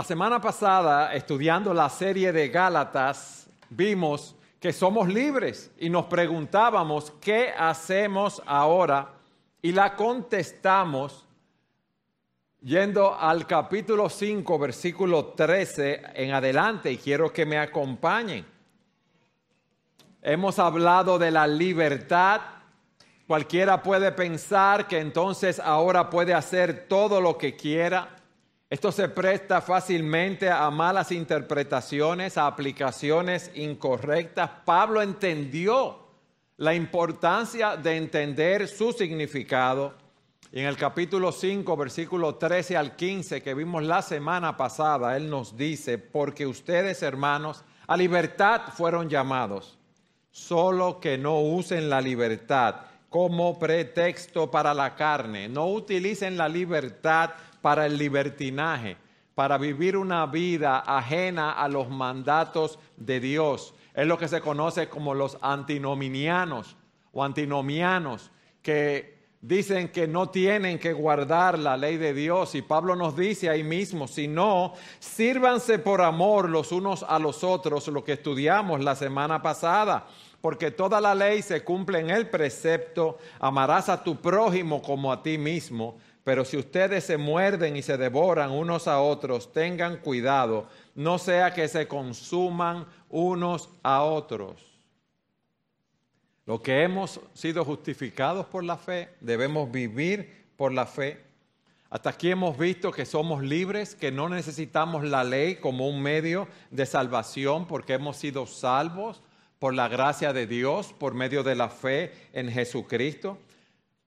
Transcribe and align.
La 0.00 0.04
semana 0.04 0.40
pasada, 0.40 1.12
estudiando 1.12 1.74
la 1.74 1.90
serie 1.90 2.32
de 2.32 2.48
Gálatas, 2.48 3.50
vimos 3.68 4.34
que 4.58 4.72
somos 4.72 5.06
libres 5.06 5.70
y 5.78 5.90
nos 5.90 6.06
preguntábamos, 6.06 7.12
¿qué 7.20 7.50
hacemos 7.50 8.40
ahora? 8.46 9.10
Y 9.60 9.72
la 9.72 9.94
contestamos 9.94 11.26
yendo 12.62 13.14
al 13.14 13.46
capítulo 13.46 14.08
5, 14.08 14.58
versículo 14.58 15.34
13 15.36 16.00
en 16.14 16.32
adelante, 16.32 16.90
y 16.90 16.96
quiero 16.96 17.30
que 17.30 17.44
me 17.44 17.58
acompañen. 17.58 18.46
Hemos 20.22 20.58
hablado 20.58 21.18
de 21.18 21.30
la 21.30 21.46
libertad. 21.46 22.40
Cualquiera 23.26 23.82
puede 23.82 24.10
pensar 24.12 24.88
que 24.88 24.98
entonces 24.98 25.60
ahora 25.60 26.08
puede 26.08 26.32
hacer 26.32 26.86
todo 26.88 27.20
lo 27.20 27.36
que 27.36 27.54
quiera. 27.54 28.16
Esto 28.70 28.92
se 28.92 29.08
presta 29.08 29.60
fácilmente 29.60 30.48
a 30.48 30.70
malas 30.70 31.10
interpretaciones, 31.10 32.38
a 32.38 32.46
aplicaciones 32.46 33.50
incorrectas. 33.56 34.48
Pablo 34.64 35.02
entendió 35.02 35.98
la 36.56 36.72
importancia 36.72 37.76
de 37.76 37.96
entender 37.96 38.68
su 38.68 38.92
significado. 38.92 39.94
Y 40.52 40.60
en 40.60 40.66
el 40.66 40.76
capítulo 40.76 41.32
5, 41.32 41.76
versículo 41.76 42.36
13 42.36 42.76
al 42.76 42.94
15 42.94 43.42
que 43.42 43.54
vimos 43.54 43.82
la 43.82 44.02
semana 44.02 44.56
pasada, 44.56 45.16
él 45.16 45.28
nos 45.28 45.56
dice, 45.56 45.98
porque 45.98 46.46
ustedes, 46.46 47.02
hermanos, 47.02 47.64
a 47.88 47.96
libertad 47.96 48.62
fueron 48.72 49.10
llamados 49.10 49.80
solo 50.30 51.00
que 51.00 51.18
no 51.18 51.40
usen 51.40 51.90
la 51.90 52.00
libertad 52.00 52.76
como 53.08 53.58
pretexto 53.58 54.48
para 54.48 54.72
la 54.72 54.94
carne, 54.94 55.48
no 55.48 55.66
utilicen 55.66 56.36
la 56.36 56.48
libertad 56.48 57.30
para 57.62 57.86
el 57.86 57.98
libertinaje, 57.98 58.96
para 59.34 59.58
vivir 59.58 59.96
una 59.96 60.26
vida 60.26 60.80
ajena 60.80 61.52
a 61.52 61.68
los 61.68 61.88
mandatos 61.88 62.78
de 62.96 63.20
Dios. 63.20 63.74
Es 63.94 64.06
lo 64.06 64.18
que 64.18 64.28
se 64.28 64.40
conoce 64.40 64.88
como 64.88 65.14
los 65.14 65.38
antinominianos 65.40 66.76
o 67.12 67.24
antinomianos, 67.24 68.30
que 68.62 69.18
dicen 69.40 69.88
que 69.88 70.06
no 70.06 70.28
tienen 70.28 70.78
que 70.78 70.92
guardar 70.92 71.58
la 71.58 71.76
ley 71.76 71.96
de 71.96 72.12
Dios. 72.12 72.54
Y 72.54 72.62
Pablo 72.62 72.94
nos 72.94 73.16
dice 73.16 73.48
ahí 73.48 73.64
mismo, 73.64 74.06
si 74.06 74.28
no, 74.28 74.74
sírvanse 74.98 75.78
por 75.78 76.02
amor 76.02 76.48
los 76.48 76.72
unos 76.72 77.02
a 77.02 77.18
los 77.18 77.42
otros, 77.42 77.88
lo 77.88 78.04
que 78.04 78.12
estudiamos 78.12 78.80
la 78.82 78.94
semana 78.94 79.42
pasada 79.42 80.06
porque 80.40 80.70
toda 80.70 81.00
la 81.00 81.14
ley 81.14 81.42
se 81.42 81.62
cumple 81.62 81.98
en 82.00 82.10
el 82.10 82.28
precepto, 82.28 83.18
amarás 83.38 83.88
a 83.88 84.02
tu 84.02 84.16
prójimo 84.16 84.80
como 84.80 85.12
a 85.12 85.22
ti 85.22 85.36
mismo, 85.36 85.98
pero 86.24 86.44
si 86.44 86.56
ustedes 86.56 87.04
se 87.04 87.16
muerden 87.16 87.76
y 87.76 87.82
se 87.82 87.96
devoran 87.96 88.50
unos 88.50 88.86
a 88.86 89.00
otros, 89.00 89.52
tengan 89.52 89.98
cuidado, 89.98 90.66
no 90.94 91.18
sea 91.18 91.52
que 91.52 91.66
se 91.68 91.88
consuman 91.88 92.86
unos 93.08 93.70
a 93.82 94.02
otros. 94.02 94.70
Lo 96.46 96.60
que 96.62 96.82
hemos 96.82 97.20
sido 97.32 97.64
justificados 97.64 98.46
por 98.46 98.64
la 98.64 98.76
fe, 98.76 99.10
debemos 99.20 99.70
vivir 99.70 100.46
por 100.56 100.72
la 100.72 100.86
fe. 100.86 101.22
Hasta 101.88 102.10
aquí 102.10 102.30
hemos 102.30 102.56
visto 102.56 102.92
que 102.92 103.06
somos 103.06 103.42
libres, 103.42 103.94
que 103.94 104.12
no 104.12 104.28
necesitamos 104.28 105.04
la 105.04 105.24
ley 105.24 105.56
como 105.56 105.88
un 105.88 106.02
medio 106.02 106.48
de 106.70 106.86
salvación 106.86 107.66
porque 107.66 107.94
hemos 107.94 108.16
sido 108.16 108.46
salvos 108.46 109.22
por 109.58 109.74
la 109.74 109.88
gracia 109.88 110.32
de 110.32 110.46
Dios, 110.46 110.92
por 110.92 111.14
medio 111.14 111.42
de 111.42 111.54
la 111.54 111.68
fe 111.68 112.12
en 112.32 112.50
Jesucristo. 112.50 113.38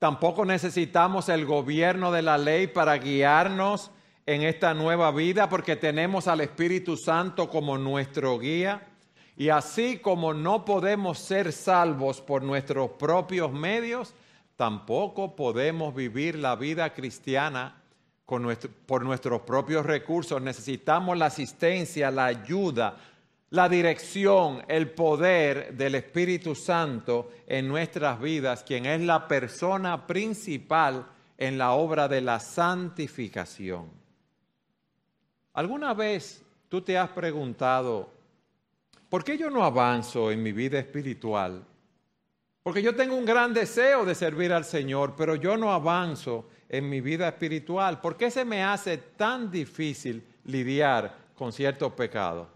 Tampoco 0.03 0.43
necesitamos 0.43 1.29
el 1.29 1.45
gobierno 1.45 2.11
de 2.11 2.21
la 2.21 2.37
ley 2.37 2.67
para 2.67 2.97
guiarnos 2.97 3.89
en 4.25 4.41
esta 4.41 4.73
nueva 4.73 5.11
vida 5.11 5.47
porque 5.47 5.77
tenemos 5.77 6.27
al 6.27 6.41
Espíritu 6.41 6.97
Santo 6.97 7.49
como 7.49 7.77
nuestro 7.77 8.37
guía. 8.37 8.85
Y 9.37 9.47
así 9.47 9.99
como 9.99 10.33
no 10.33 10.65
podemos 10.65 11.19
ser 11.19 11.53
salvos 11.53 12.19
por 12.19 12.43
nuestros 12.43 12.89
propios 12.99 13.53
medios, 13.53 14.13
tampoco 14.57 15.37
podemos 15.37 15.95
vivir 15.95 16.37
la 16.37 16.57
vida 16.57 16.93
cristiana 16.93 17.81
por 18.25 19.05
nuestros 19.05 19.41
propios 19.43 19.85
recursos. 19.85 20.41
Necesitamos 20.41 21.17
la 21.17 21.27
asistencia, 21.27 22.11
la 22.11 22.25
ayuda, 22.25 22.97
la 23.53 23.69
dirección, 23.69 24.63
el 24.67 24.89
poder 24.89 25.77
del 25.77 25.93
Espíritu 25.93 26.55
Santo 26.55 27.29
en 27.45 27.67
nuestras 27.67 28.19
vidas, 28.19 28.63
quien 28.63 28.87
es 28.87 28.99
la 29.01 29.27
persona 29.27 30.07
principal 30.07 31.05
en 31.37 31.59
la 31.59 31.73
obra 31.73 32.07
de 32.07 32.19
la 32.21 32.39
santificación. 32.39 33.91
¿Alguna 35.53 35.93
vez 35.93 36.43
tú 36.67 36.81
te 36.81 36.97
has 36.97 37.11
preguntado, 37.11 38.11
¿por 39.07 39.23
qué 39.23 39.37
yo 39.37 39.51
no 39.51 39.63
avanzo 39.63 40.31
en 40.31 40.41
mi 40.41 40.51
vida 40.51 40.79
espiritual? 40.79 41.63
Porque 42.63 42.81
yo 42.81 42.95
tengo 42.95 43.15
un 43.15 43.25
gran 43.25 43.53
deseo 43.53 44.03
de 44.03 44.15
servir 44.15 44.51
al 44.51 44.65
Señor, 44.65 45.13
pero 45.15 45.35
yo 45.35 45.57
no 45.57 45.71
avanzo 45.71 46.49
en 46.67 46.89
mi 46.89 47.01
vida 47.01 47.27
espiritual. 47.27 48.01
¿Por 48.01 48.17
qué 48.17 48.31
se 48.31 48.45
me 48.45 48.63
hace 48.63 48.97
tan 48.97 49.51
difícil 49.51 50.25
lidiar 50.45 51.15
con 51.35 51.53
ciertos 51.53 51.93
pecados? 51.93 52.52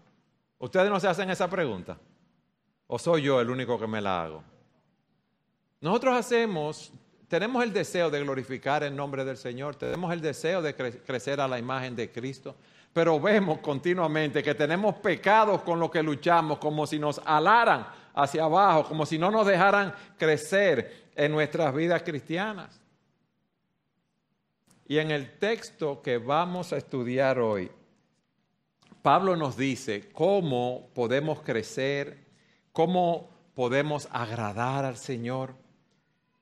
¿Ustedes 0.58 0.90
no 0.90 0.98
se 0.98 1.08
hacen 1.08 1.30
esa 1.30 1.48
pregunta? 1.48 1.98
¿O 2.88 2.98
soy 2.98 3.22
yo 3.22 3.40
el 3.40 3.50
único 3.50 3.78
que 3.78 3.86
me 3.86 4.00
la 4.00 4.22
hago? 4.22 4.42
Nosotros 5.80 6.16
hacemos, 6.16 6.92
tenemos 7.28 7.62
el 7.62 7.72
deseo 7.72 8.10
de 8.10 8.20
glorificar 8.20 8.82
el 8.82 8.96
nombre 8.96 9.24
del 9.24 9.36
Señor, 9.36 9.76
tenemos 9.76 10.12
el 10.12 10.20
deseo 10.20 10.60
de 10.60 10.74
crecer 10.74 11.40
a 11.40 11.46
la 11.46 11.58
imagen 11.58 11.94
de 11.94 12.10
Cristo, 12.10 12.56
pero 12.92 13.20
vemos 13.20 13.58
continuamente 13.58 14.42
que 14.42 14.56
tenemos 14.56 14.96
pecados 14.96 15.62
con 15.62 15.78
los 15.78 15.90
que 15.90 16.02
luchamos, 16.02 16.58
como 16.58 16.86
si 16.86 16.98
nos 16.98 17.20
alaran 17.24 17.86
hacia 18.14 18.44
abajo, 18.44 18.84
como 18.88 19.06
si 19.06 19.18
no 19.18 19.30
nos 19.30 19.46
dejaran 19.46 19.94
crecer 20.16 21.10
en 21.14 21.30
nuestras 21.30 21.72
vidas 21.72 22.02
cristianas. 22.02 22.80
Y 24.86 24.98
en 24.98 25.12
el 25.12 25.38
texto 25.38 26.02
que 26.02 26.18
vamos 26.18 26.72
a 26.72 26.78
estudiar 26.78 27.38
hoy, 27.38 27.70
Pablo 29.02 29.36
nos 29.36 29.56
dice 29.56 30.08
cómo 30.12 30.90
podemos 30.94 31.40
crecer, 31.42 32.18
cómo 32.72 33.30
podemos 33.54 34.08
agradar 34.10 34.84
al 34.84 34.96
Señor. 34.96 35.54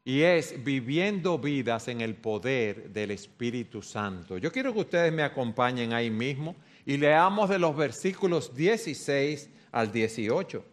Y 0.04 0.22
es 0.22 0.62
viviendo 0.62 1.38
vidas 1.38 1.88
en 1.88 2.00
el 2.00 2.14
poder 2.14 2.90
del 2.90 3.10
Espíritu 3.10 3.82
Santo. 3.82 4.38
Yo 4.38 4.52
quiero 4.52 4.72
que 4.72 4.80
ustedes 4.80 5.12
me 5.12 5.22
acompañen 5.22 5.92
ahí 5.92 6.10
mismo 6.10 6.54
y 6.84 6.96
leamos 6.96 7.50
de 7.50 7.58
los 7.58 7.76
versículos 7.76 8.54
16 8.54 9.50
al 9.72 9.90
18. 9.90 10.64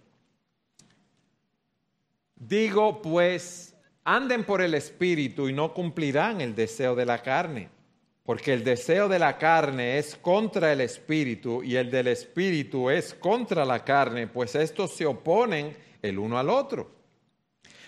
Digo 2.35 3.01
pues, 3.01 3.75
anden 4.03 4.43
por 4.43 4.61
el 4.61 4.75
Espíritu 4.75 5.49
y 5.49 5.53
no 5.53 5.73
cumplirán 5.73 6.41
el 6.41 6.53
deseo 6.53 6.93
de 6.95 7.05
la 7.05 7.21
carne 7.23 7.69
porque 8.23 8.53
el 8.53 8.63
deseo 8.63 9.09
de 9.09 9.19
la 9.19 9.37
carne 9.37 9.97
es 9.97 10.15
contra 10.15 10.71
el 10.71 10.81
espíritu 10.81 11.61
y 11.61 11.75
el 11.75 11.91
del 11.91 12.07
espíritu 12.07 12.89
es 12.89 13.13
contra 13.13 13.65
la 13.65 13.83
carne, 13.83 14.27
pues 14.27 14.55
estos 14.55 14.93
se 14.95 15.05
oponen 15.05 15.75
el 16.01 16.17
uno 16.17 16.39
al 16.39 16.49
otro. 16.49 16.91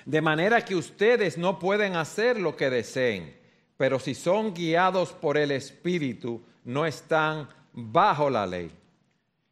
De 0.05 0.21
manera 0.21 0.63
que 0.63 0.75
ustedes 0.75 1.37
no 1.37 1.57
pueden 1.57 1.95
hacer 1.95 2.39
lo 2.39 2.55
que 2.55 2.69
deseen, 2.69 3.35
pero 3.77 3.97
si 3.97 4.13
son 4.13 4.53
guiados 4.53 5.13
por 5.13 5.37
el 5.37 5.51
espíritu, 5.51 6.43
no 6.65 6.85
están 6.85 7.47
bajo 7.71 8.29
la 8.29 8.45
ley. 8.45 8.71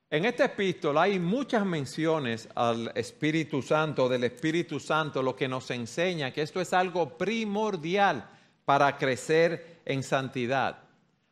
En 0.10 0.26
esta 0.26 0.46
epístola 0.46 1.04
hay 1.04 1.18
muchas 1.18 1.66
menciones 1.66 2.48
al 2.54 2.92
Espíritu 2.94 3.64
Santo, 3.64 4.08
del 4.08 4.26
Espíritu 4.26 4.80
Santo, 4.80 5.24
lo 5.24 5.36
que 5.36 5.48
nos 5.48 5.72
enseña 5.72 6.32
que 6.32 6.44
esto 6.44 6.62
es 6.62 6.72
algo 6.72 7.18
primordial 7.18 8.30
para 8.64 8.96
crecer 8.96 9.73
en 9.86 10.04
santidad. 10.04 10.78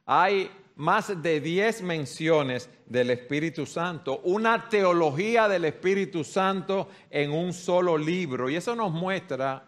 Hay 0.05 0.51
más 0.75 1.21
de 1.21 1.39
diez 1.39 1.81
menciones 1.81 2.69
del 2.85 3.11
Espíritu 3.11 3.65
Santo, 3.65 4.19
una 4.23 4.67
teología 4.67 5.47
del 5.47 5.65
Espíritu 5.65 6.23
Santo 6.23 6.89
en 7.09 7.31
un 7.31 7.53
solo 7.53 7.97
libro. 7.97 8.49
Y 8.49 8.55
eso 8.55 8.75
nos 8.75 8.91
muestra 8.91 9.65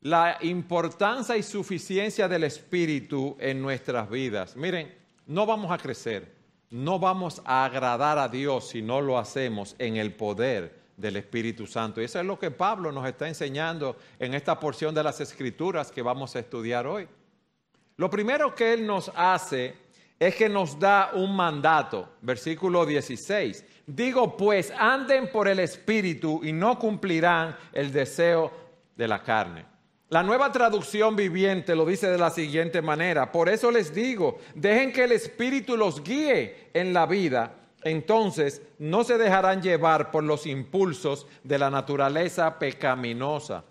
la 0.00 0.38
importancia 0.40 1.36
y 1.36 1.42
suficiencia 1.42 2.26
del 2.26 2.44
Espíritu 2.44 3.36
en 3.38 3.60
nuestras 3.60 4.08
vidas. 4.10 4.56
Miren, 4.56 4.94
no 5.26 5.46
vamos 5.46 5.70
a 5.70 5.78
crecer, 5.78 6.34
no 6.70 6.98
vamos 6.98 7.42
a 7.44 7.64
agradar 7.64 8.18
a 8.18 8.28
Dios 8.28 8.68
si 8.70 8.82
no 8.82 9.00
lo 9.00 9.18
hacemos 9.18 9.76
en 9.78 9.96
el 9.96 10.14
poder 10.14 10.80
del 10.96 11.16
Espíritu 11.16 11.66
Santo. 11.66 12.00
Y 12.00 12.04
eso 12.04 12.18
es 12.18 12.26
lo 12.26 12.38
que 12.38 12.50
Pablo 12.50 12.92
nos 12.92 13.06
está 13.06 13.28
enseñando 13.28 13.96
en 14.18 14.34
esta 14.34 14.58
porción 14.58 14.94
de 14.94 15.02
las 15.02 15.20
Escrituras 15.20 15.90
que 15.92 16.02
vamos 16.02 16.34
a 16.34 16.40
estudiar 16.40 16.86
hoy. 16.86 17.08
Lo 18.00 18.08
primero 18.08 18.54
que 18.54 18.72
Él 18.72 18.86
nos 18.86 19.12
hace 19.14 19.74
es 20.18 20.34
que 20.34 20.48
nos 20.48 20.78
da 20.78 21.10
un 21.12 21.36
mandato, 21.36 22.14
versículo 22.22 22.86
16. 22.86 23.62
Digo 23.86 24.38
pues, 24.38 24.72
anden 24.74 25.30
por 25.30 25.48
el 25.48 25.58
Espíritu 25.58 26.40
y 26.42 26.50
no 26.50 26.78
cumplirán 26.78 27.54
el 27.74 27.92
deseo 27.92 28.50
de 28.96 29.06
la 29.06 29.22
carne. 29.22 29.66
La 30.08 30.22
nueva 30.22 30.50
traducción 30.50 31.14
viviente 31.14 31.76
lo 31.76 31.84
dice 31.84 32.10
de 32.10 32.16
la 32.16 32.30
siguiente 32.30 32.80
manera. 32.80 33.30
Por 33.30 33.50
eso 33.50 33.70
les 33.70 33.94
digo, 33.94 34.38
dejen 34.54 34.94
que 34.94 35.04
el 35.04 35.12
Espíritu 35.12 35.76
los 35.76 36.02
guíe 36.02 36.70
en 36.72 36.94
la 36.94 37.04
vida. 37.04 37.54
Entonces 37.82 38.62
no 38.78 39.04
se 39.04 39.18
dejarán 39.18 39.60
llevar 39.60 40.10
por 40.10 40.24
los 40.24 40.46
impulsos 40.46 41.26
de 41.44 41.58
la 41.58 41.68
naturaleza 41.68 42.58
pecaminosa. 42.58 43.62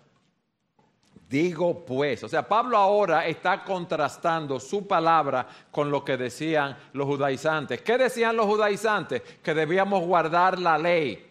Digo 1.30 1.86
pues, 1.86 2.24
o 2.24 2.28
sea, 2.28 2.42
Pablo 2.42 2.76
ahora 2.76 3.24
está 3.24 3.62
contrastando 3.62 4.58
su 4.58 4.88
palabra 4.88 5.46
con 5.70 5.88
lo 5.88 6.04
que 6.04 6.16
decían 6.16 6.76
los 6.92 7.06
judaizantes. 7.06 7.82
¿Qué 7.82 7.96
decían 7.96 8.36
los 8.36 8.46
judaizantes? 8.46 9.22
Que 9.40 9.54
debíamos 9.54 10.04
guardar 10.04 10.58
la 10.58 10.76
ley 10.76 11.24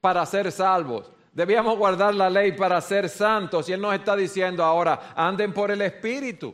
para 0.00 0.26
ser 0.26 0.50
salvos. 0.50 1.12
Debíamos 1.32 1.78
guardar 1.78 2.16
la 2.16 2.28
ley 2.28 2.50
para 2.50 2.80
ser 2.80 3.08
santos. 3.08 3.68
Y 3.68 3.74
Él 3.74 3.80
nos 3.80 3.94
está 3.94 4.16
diciendo 4.16 4.64
ahora, 4.64 5.12
anden 5.14 5.52
por 5.52 5.70
el 5.70 5.82
Espíritu. 5.82 6.52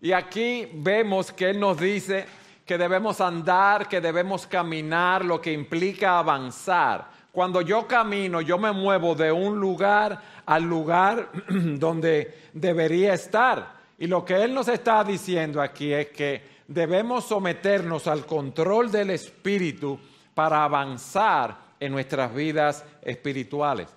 Y 0.00 0.12
aquí 0.12 0.66
vemos 0.72 1.32
que 1.32 1.50
Él 1.50 1.60
nos 1.60 1.78
dice 1.78 2.24
que 2.64 2.78
debemos 2.78 3.20
andar, 3.20 3.88
que 3.88 4.00
debemos 4.00 4.46
caminar, 4.46 5.22
lo 5.22 5.38
que 5.38 5.52
implica 5.52 6.18
avanzar. 6.18 7.10
Cuando 7.34 7.62
yo 7.62 7.88
camino, 7.88 8.40
yo 8.40 8.58
me 8.58 8.70
muevo 8.70 9.16
de 9.16 9.32
un 9.32 9.58
lugar 9.58 10.22
al 10.46 10.62
lugar 10.62 11.32
donde 11.48 12.42
debería 12.52 13.12
estar. 13.12 13.74
Y 13.98 14.06
lo 14.06 14.24
que 14.24 14.40
Él 14.40 14.54
nos 14.54 14.68
está 14.68 15.02
diciendo 15.02 15.60
aquí 15.60 15.92
es 15.92 16.10
que 16.10 16.42
debemos 16.68 17.24
someternos 17.24 18.06
al 18.06 18.24
control 18.24 18.88
del 18.92 19.10
Espíritu 19.10 19.98
para 20.32 20.62
avanzar 20.62 21.58
en 21.80 21.90
nuestras 21.90 22.32
vidas 22.32 22.84
espirituales. 23.02 23.88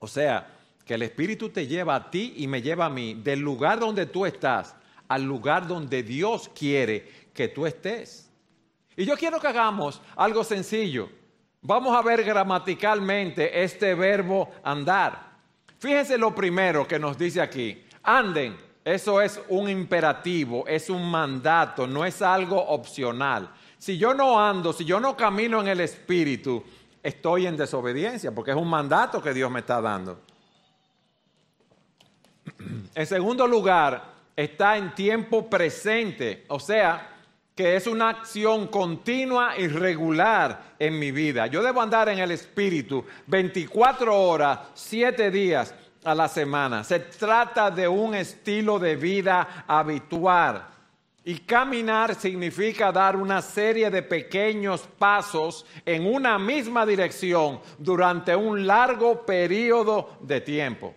O 0.00 0.08
sea, 0.08 0.48
que 0.84 0.94
el 0.94 1.02
Espíritu 1.02 1.50
te 1.50 1.68
lleva 1.68 1.94
a 1.94 2.10
ti 2.10 2.34
y 2.38 2.48
me 2.48 2.62
lleva 2.62 2.86
a 2.86 2.90
mí 2.90 3.14
del 3.14 3.38
lugar 3.38 3.78
donde 3.78 4.06
tú 4.06 4.26
estás 4.26 4.74
al 5.06 5.22
lugar 5.22 5.68
donde 5.68 6.02
Dios 6.02 6.50
quiere 6.52 7.28
que 7.32 7.46
tú 7.46 7.64
estés. 7.64 8.28
Y 8.96 9.04
yo 9.04 9.16
quiero 9.16 9.38
que 9.38 9.46
hagamos 9.46 10.02
algo 10.16 10.42
sencillo. 10.42 11.19
Vamos 11.62 11.94
a 11.94 12.02
ver 12.02 12.24
gramaticalmente 12.24 13.62
este 13.62 13.94
verbo 13.94 14.50
andar. 14.62 15.30
Fíjense 15.78 16.16
lo 16.16 16.34
primero 16.34 16.86
que 16.86 16.98
nos 16.98 17.18
dice 17.18 17.40
aquí. 17.40 17.84
Anden, 18.02 18.56
eso 18.84 19.20
es 19.20 19.40
un 19.48 19.68
imperativo, 19.68 20.66
es 20.66 20.88
un 20.88 21.10
mandato, 21.10 21.86
no 21.86 22.04
es 22.04 22.22
algo 22.22 22.58
opcional. 22.58 23.50
Si 23.76 23.98
yo 23.98 24.14
no 24.14 24.40
ando, 24.40 24.72
si 24.72 24.84
yo 24.84 25.00
no 25.00 25.16
camino 25.16 25.60
en 25.60 25.68
el 25.68 25.80
Espíritu, 25.80 26.64
estoy 27.02 27.46
en 27.46 27.56
desobediencia, 27.56 28.34
porque 28.34 28.52
es 28.52 28.56
un 28.56 28.68
mandato 28.68 29.22
que 29.22 29.34
Dios 29.34 29.50
me 29.50 29.60
está 29.60 29.80
dando. 29.80 30.20
En 32.94 33.06
segundo 33.06 33.46
lugar, 33.46 34.14
está 34.34 34.76
en 34.76 34.94
tiempo 34.94 35.48
presente, 35.48 36.44
o 36.48 36.58
sea, 36.58 37.19
que 37.60 37.76
es 37.76 37.86
una 37.86 38.08
acción 38.08 38.68
continua 38.68 39.54
y 39.58 39.68
regular 39.68 40.76
en 40.78 40.98
mi 40.98 41.12
vida. 41.12 41.46
Yo 41.46 41.62
debo 41.62 41.82
andar 41.82 42.08
en 42.08 42.18
el 42.18 42.30
Espíritu 42.30 43.04
24 43.26 44.18
horas, 44.18 44.60
7 44.72 45.30
días 45.30 45.74
a 46.02 46.14
la 46.14 46.26
semana. 46.26 46.82
Se 46.84 47.00
trata 47.00 47.70
de 47.70 47.86
un 47.86 48.14
estilo 48.14 48.78
de 48.78 48.96
vida 48.96 49.66
habitual. 49.66 50.68
Y 51.22 51.40
caminar 51.40 52.14
significa 52.14 52.90
dar 52.90 53.14
una 53.14 53.42
serie 53.42 53.90
de 53.90 54.04
pequeños 54.04 54.88
pasos 54.98 55.66
en 55.84 56.06
una 56.06 56.38
misma 56.38 56.86
dirección 56.86 57.60
durante 57.76 58.34
un 58.34 58.66
largo 58.66 59.26
periodo 59.26 60.16
de 60.22 60.40
tiempo. 60.40 60.94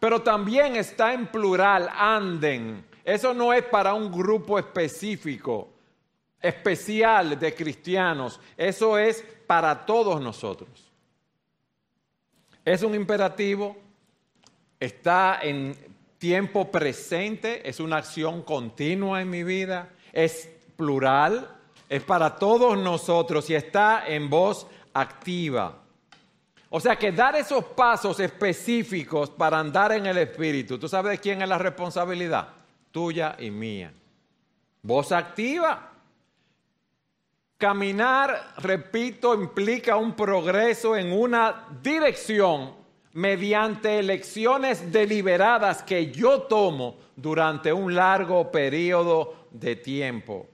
Pero 0.00 0.20
también 0.20 0.74
está 0.74 1.14
en 1.14 1.28
plural, 1.28 1.88
anden. 1.96 2.84
Eso 3.04 3.32
no 3.32 3.52
es 3.52 3.62
para 3.62 3.94
un 3.94 4.10
grupo 4.10 4.58
específico 4.58 5.75
especial 6.40 7.38
de 7.38 7.54
cristianos. 7.54 8.40
Eso 8.56 8.98
es 8.98 9.24
para 9.46 9.86
todos 9.86 10.20
nosotros. 10.20 10.68
Es 12.64 12.82
un 12.82 12.94
imperativo, 12.94 13.76
está 14.80 15.38
en 15.42 15.76
tiempo 16.18 16.70
presente, 16.70 17.68
es 17.68 17.78
una 17.78 17.98
acción 17.98 18.42
continua 18.42 19.22
en 19.22 19.30
mi 19.30 19.44
vida, 19.44 19.90
es 20.12 20.48
plural, 20.76 21.48
es 21.88 22.02
para 22.02 22.36
todos 22.36 22.76
nosotros 22.76 23.48
y 23.50 23.54
está 23.54 24.04
en 24.06 24.28
voz 24.28 24.66
activa. 24.92 25.82
O 26.68 26.80
sea 26.80 26.96
que 26.96 27.12
dar 27.12 27.36
esos 27.36 27.64
pasos 27.64 28.18
específicos 28.18 29.30
para 29.30 29.58
andar 29.58 29.92
en 29.92 30.06
el 30.06 30.18
Espíritu, 30.18 30.78
¿tú 30.78 30.88
sabes 30.88 31.12
de 31.12 31.18
quién 31.18 31.42
es 31.42 31.48
la 31.48 31.58
responsabilidad? 31.58 32.48
Tuya 32.90 33.36
y 33.38 33.50
mía. 33.50 33.92
Voz 34.82 35.12
activa. 35.12 35.92
Caminar, 37.58 38.54
repito, 38.58 39.34
implica 39.34 39.96
un 39.96 40.14
progreso 40.14 40.94
en 40.94 41.10
una 41.10 41.68
dirección 41.82 42.74
mediante 43.14 43.98
elecciones 43.98 44.92
deliberadas 44.92 45.82
que 45.82 46.12
yo 46.12 46.42
tomo 46.42 46.98
durante 47.16 47.72
un 47.72 47.94
largo 47.94 48.52
periodo 48.52 49.46
de 49.50 49.74
tiempo. 49.74 50.46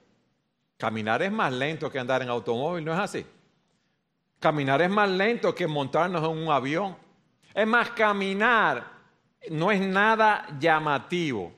Caminar 0.76 1.22
es 1.22 1.32
más 1.32 1.52
lento 1.52 1.90
que 1.90 1.98
andar 1.98 2.22
en 2.22 2.28
automóvil, 2.28 2.84
¿no 2.84 2.92
es 2.92 3.00
así? 3.00 3.26
Caminar 4.38 4.80
es 4.82 4.90
más 4.90 5.10
lento 5.10 5.52
que 5.52 5.66
montarnos 5.66 6.22
en 6.22 6.38
un 6.38 6.52
avión. 6.52 6.96
Es 7.52 7.66
más, 7.66 7.90
caminar 7.90 8.86
no 9.50 9.72
es 9.72 9.80
nada 9.80 10.46
llamativo. 10.60 11.52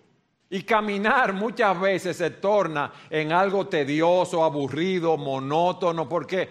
Y 0.55 0.63
caminar 0.63 1.33
muchas 1.33 1.81
veces 1.81 2.17
se 2.17 2.31
torna 2.31 2.93
en 3.11 3.33
algo 3.33 3.67
tedioso, 3.67 4.45
aburrido, 4.45 5.17
monótono, 5.17 6.09
porque 6.09 6.49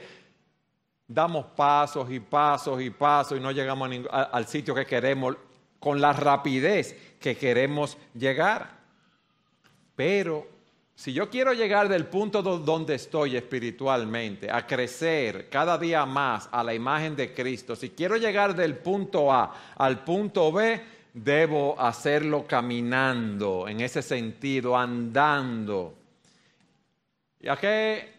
damos 1.07 1.45
pasos 1.55 2.11
y 2.11 2.19
pasos 2.19 2.81
y 2.81 2.89
pasos 2.89 3.37
y 3.37 3.41
no 3.41 3.51
llegamos 3.51 3.89
al 4.11 4.45
sitio 4.45 4.75
que 4.75 4.85
queremos 4.85 5.37
con 5.79 6.01
la 6.01 6.11
rapidez 6.11 7.15
que 7.17 7.37
queremos 7.37 7.97
llegar. 8.13 8.71
Pero 9.95 10.49
si 10.93 11.13
yo 11.13 11.29
quiero 11.29 11.53
llegar 11.53 11.87
del 11.87 12.05
punto 12.07 12.41
donde 12.41 12.95
estoy 12.95 13.37
espiritualmente, 13.37 14.51
a 14.51 14.67
crecer 14.67 15.47
cada 15.47 15.77
día 15.77 16.05
más 16.05 16.49
a 16.51 16.61
la 16.61 16.73
imagen 16.73 17.15
de 17.15 17.33
Cristo, 17.33 17.73
si 17.73 17.91
quiero 17.91 18.17
llegar 18.17 18.53
del 18.53 18.75
punto 18.75 19.31
A 19.31 19.55
al 19.77 20.03
punto 20.03 20.51
B, 20.51 21.02
debo 21.13 21.79
hacerlo 21.79 22.45
caminando, 22.47 23.67
en 23.67 23.81
ese 23.81 24.01
sentido, 24.01 24.77
andando. 24.77 25.93
¿Y 27.39 27.47
a 27.47 27.55
qué 27.55 28.13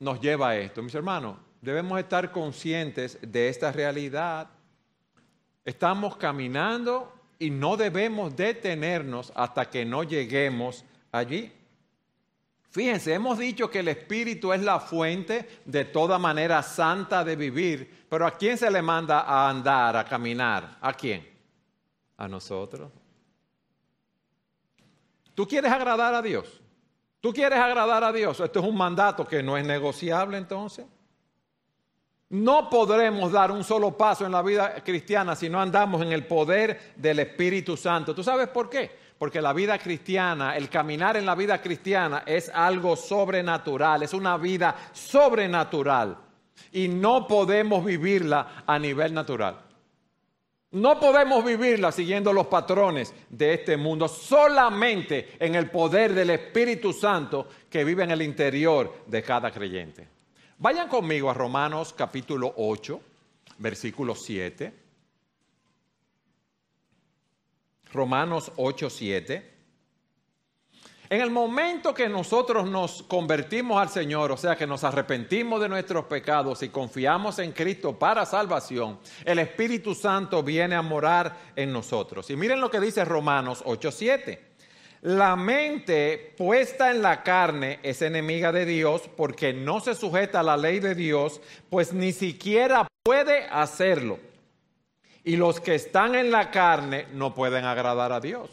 nos 0.00 0.20
lleva 0.20 0.56
esto, 0.56 0.82
mis 0.82 0.94
hermanos? 0.94 1.36
Debemos 1.60 1.98
estar 1.98 2.32
conscientes 2.32 3.18
de 3.22 3.48
esta 3.48 3.70
realidad. 3.70 4.48
Estamos 5.64 6.16
caminando 6.16 7.12
y 7.38 7.50
no 7.50 7.76
debemos 7.76 8.34
detenernos 8.34 9.32
hasta 9.34 9.68
que 9.68 9.84
no 9.84 10.02
lleguemos 10.02 10.84
allí. 11.12 11.52
Fíjense, 12.70 13.14
hemos 13.14 13.38
dicho 13.38 13.70
que 13.70 13.78
el 13.78 13.88
Espíritu 13.88 14.52
es 14.52 14.62
la 14.62 14.80
fuente 14.80 15.48
de 15.64 15.86
toda 15.86 16.18
manera 16.18 16.62
santa 16.62 17.24
de 17.24 17.34
vivir, 17.34 18.04
pero 18.08 18.26
¿a 18.26 18.36
quién 18.36 18.58
se 18.58 18.70
le 18.70 18.82
manda 18.82 19.20
a 19.20 19.48
andar, 19.48 19.96
a 19.96 20.04
caminar? 20.04 20.76
¿A 20.80 20.92
quién? 20.92 21.35
A 22.16 22.28
nosotros. 22.28 22.90
¿Tú 25.34 25.46
quieres 25.46 25.70
agradar 25.70 26.14
a 26.14 26.22
Dios? 26.22 26.60
¿Tú 27.20 27.32
quieres 27.32 27.58
agradar 27.58 28.04
a 28.04 28.12
Dios? 28.12 28.40
Esto 28.40 28.60
es 28.60 28.64
un 28.64 28.76
mandato 28.76 29.26
que 29.26 29.42
no 29.42 29.56
es 29.56 29.66
negociable 29.66 30.38
entonces. 30.38 30.86
No 32.28 32.68
podremos 32.70 33.30
dar 33.30 33.52
un 33.52 33.62
solo 33.62 33.96
paso 33.96 34.26
en 34.26 34.32
la 34.32 34.42
vida 34.42 34.82
cristiana 34.82 35.36
si 35.36 35.48
no 35.48 35.60
andamos 35.60 36.02
en 36.02 36.12
el 36.12 36.26
poder 36.26 36.94
del 36.96 37.20
Espíritu 37.20 37.76
Santo. 37.76 38.14
¿Tú 38.14 38.24
sabes 38.24 38.48
por 38.48 38.68
qué? 38.68 38.90
Porque 39.18 39.40
la 39.40 39.52
vida 39.52 39.78
cristiana, 39.78 40.56
el 40.56 40.68
caminar 40.68 41.16
en 41.16 41.24
la 41.24 41.34
vida 41.34 41.60
cristiana 41.60 42.22
es 42.26 42.48
algo 42.48 42.96
sobrenatural, 42.96 44.02
es 44.02 44.12
una 44.12 44.36
vida 44.36 44.74
sobrenatural 44.92 46.16
y 46.72 46.88
no 46.88 47.26
podemos 47.26 47.84
vivirla 47.84 48.64
a 48.66 48.78
nivel 48.78 49.14
natural. 49.14 49.65
No 50.76 51.00
podemos 51.00 51.42
vivirla 51.42 51.90
siguiendo 51.90 52.34
los 52.34 52.48
patrones 52.48 53.14
de 53.30 53.54
este 53.54 53.78
mundo, 53.78 54.08
solamente 54.08 55.34
en 55.38 55.54
el 55.54 55.70
poder 55.70 56.12
del 56.12 56.28
Espíritu 56.28 56.92
Santo 56.92 57.48
que 57.70 57.82
vive 57.82 58.04
en 58.04 58.10
el 58.10 58.20
interior 58.20 59.04
de 59.06 59.22
cada 59.22 59.50
creyente. 59.50 60.06
Vayan 60.58 60.86
conmigo 60.86 61.30
a 61.30 61.34
Romanos 61.34 61.94
capítulo 61.96 62.52
8, 62.58 63.00
versículo 63.56 64.14
7. 64.14 64.74
Romanos 67.90 68.52
8, 68.56 68.90
7. 68.90 69.55
En 71.08 71.20
el 71.20 71.30
momento 71.30 71.94
que 71.94 72.08
nosotros 72.08 72.68
nos 72.68 73.04
convertimos 73.04 73.80
al 73.80 73.88
Señor, 73.88 74.32
o 74.32 74.36
sea 74.36 74.56
que 74.56 74.66
nos 74.66 74.82
arrepentimos 74.82 75.60
de 75.60 75.68
nuestros 75.68 76.06
pecados 76.06 76.64
y 76.64 76.68
confiamos 76.68 77.38
en 77.38 77.52
Cristo 77.52 77.96
para 77.96 78.26
salvación, 78.26 78.98
el 79.24 79.38
Espíritu 79.38 79.94
Santo 79.94 80.42
viene 80.42 80.74
a 80.74 80.82
morar 80.82 81.36
en 81.54 81.72
nosotros. 81.72 82.28
Y 82.30 82.36
miren 82.36 82.60
lo 82.60 82.70
que 82.70 82.80
dice 82.80 83.04
Romanos 83.04 83.62
8:7. 83.64 84.40
La 85.02 85.36
mente 85.36 86.34
puesta 86.36 86.90
en 86.90 87.02
la 87.02 87.22
carne 87.22 87.78
es 87.84 88.02
enemiga 88.02 88.50
de 88.50 88.64
Dios 88.64 89.02
porque 89.16 89.52
no 89.52 89.78
se 89.78 89.94
sujeta 89.94 90.40
a 90.40 90.42
la 90.42 90.56
ley 90.56 90.80
de 90.80 90.96
Dios, 90.96 91.40
pues 91.70 91.92
ni 91.92 92.12
siquiera 92.12 92.88
puede 93.04 93.44
hacerlo. 93.44 94.18
Y 95.22 95.36
los 95.36 95.60
que 95.60 95.76
están 95.76 96.16
en 96.16 96.32
la 96.32 96.50
carne 96.50 97.06
no 97.12 97.32
pueden 97.34 97.64
agradar 97.64 98.12
a 98.12 98.18
Dios. 98.18 98.50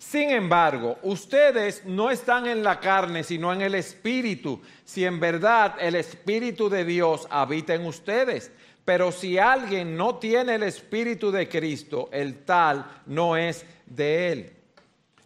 Sin 0.00 0.30
embargo, 0.30 0.96
ustedes 1.02 1.84
no 1.84 2.10
están 2.10 2.46
en 2.46 2.62
la 2.64 2.80
carne, 2.80 3.22
sino 3.22 3.52
en 3.52 3.60
el 3.60 3.74
Espíritu, 3.74 4.62
si 4.82 5.04
en 5.04 5.20
verdad 5.20 5.74
el 5.78 5.94
Espíritu 5.94 6.70
de 6.70 6.86
Dios 6.86 7.28
habita 7.30 7.74
en 7.74 7.84
ustedes. 7.84 8.50
Pero 8.86 9.12
si 9.12 9.36
alguien 9.36 9.98
no 9.98 10.14
tiene 10.14 10.54
el 10.54 10.62
Espíritu 10.62 11.30
de 11.30 11.50
Cristo, 11.50 12.08
el 12.12 12.44
tal 12.44 13.02
no 13.04 13.36
es 13.36 13.66
de 13.84 14.32
él. 14.32 14.52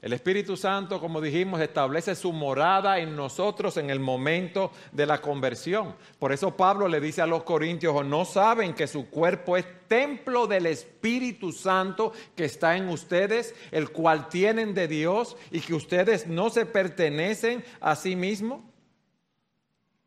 El 0.04 0.12
Espíritu 0.12 0.54
Santo, 0.54 1.00
como 1.00 1.18
dijimos, 1.18 1.62
establece 1.62 2.14
su 2.14 2.30
morada 2.30 2.99
en 2.99 3.16
nosotros 3.16 3.78
en 3.78 3.88
el 3.88 4.00
momento 4.00 4.70
de 4.92 5.06
la 5.06 5.23
conversión. 5.23 5.96
Por 6.18 6.30
eso 6.30 6.54
Pablo 6.54 6.88
le 6.88 7.00
dice 7.00 7.23
a 7.23 7.26
los 7.26 7.42
corintios, 7.42 8.04
no 8.04 8.26
saben 8.26 8.75
que 8.75 8.87
su 8.87 9.08
cuerpo 9.08 9.56
es 9.56 9.64
templo 9.88 10.46
del 10.46 10.66
Espíritu 10.66 11.52
Santo 11.52 12.12
que 12.37 12.44
está 12.44 12.76
en 12.76 12.90
ustedes, 12.90 13.54
el 13.70 13.92
cual 13.92 14.28
tienen 14.28 14.75
de 14.75 14.88
Dios 14.88 15.38
y 15.50 15.61
que 15.61 15.73
ustedes 15.73 16.26
no 16.26 16.50
se 16.50 16.66
pertenecen 16.66 17.64
a 17.80 17.96
sí 17.96 18.14
mismos. 18.14 18.61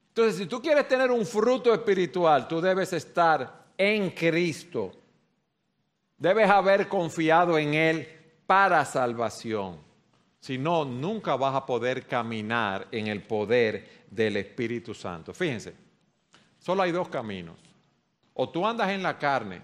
Entonces, 0.09 0.37
si 0.37 0.45
tú 0.45 0.61
quieres 0.61 0.87
tener 0.87 1.09
un 1.09 1.25
fruto 1.25 1.73
espiritual, 1.73 2.47
tú 2.47 2.61
debes 2.61 2.93
estar 2.93 3.65
en 3.75 4.11
Cristo. 4.11 4.91
Debes 6.19 6.47
haber 6.51 6.87
confiado 6.87 7.57
en 7.57 7.73
Él 7.73 8.07
para 8.45 8.85
salvación. 8.85 9.86
Si 10.47 10.57
no, 10.57 10.85
nunca 10.85 11.35
vas 11.35 11.53
a 11.53 11.65
poder 11.65 12.07
caminar 12.07 12.87
en 12.93 13.07
el 13.07 13.21
poder 13.21 14.05
del 14.09 14.37
Espíritu 14.37 14.93
Santo. 14.93 15.33
Fíjense, 15.33 15.73
solo 16.57 16.83
hay 16.83 16.93
dos 16.93 17.09
caminos. 17.09 17.57
O 18.33 18.47
tú 18.47 18.65
andas 18.65 18.91
en 18.91 19.03
la 19.03 19.17
carne 19.17 19.61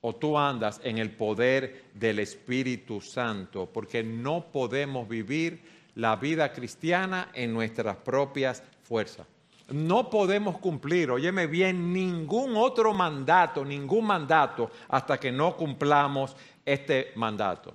o 0.00 0.16
tú 0.16 0.38
andas 0.38 0.80
en 0.82 0.96
el 0.96 1.10
poder 1.10 1.90
del 1.92 2.20
Espíritu 2.20 3.02
Santo, 3.02 3.68
porque 3.70 4.02
no 4.02 4.46
podemos 4.50 5.06
vivir 5.06 5.60
la 5.94 6.16
vida 6.16 6.54
cristiana 6.54 7.28
en 7.34 7.52
nuestras 7.52 7.98
propias 7.98 8.62
fuerzas. 8.84 9.26
No 9.68 10.08
podemos 10.08 10.56
cumplir, 10.56 11.10
óyeme 11.10 11.46
bien, 11.46 11.92
ningún 11.92 12.56
otro 12.56 12.94
mandato, 12.94 13.62
ningún 13.62 14.06
mandato, 14.06 14.70
hasta 14.88 15.20
que 15.20 15.30
no 15.30 15.54
cumplamos 15.54 16.34
este 16.64 17.12
mandato. 17.14 17.74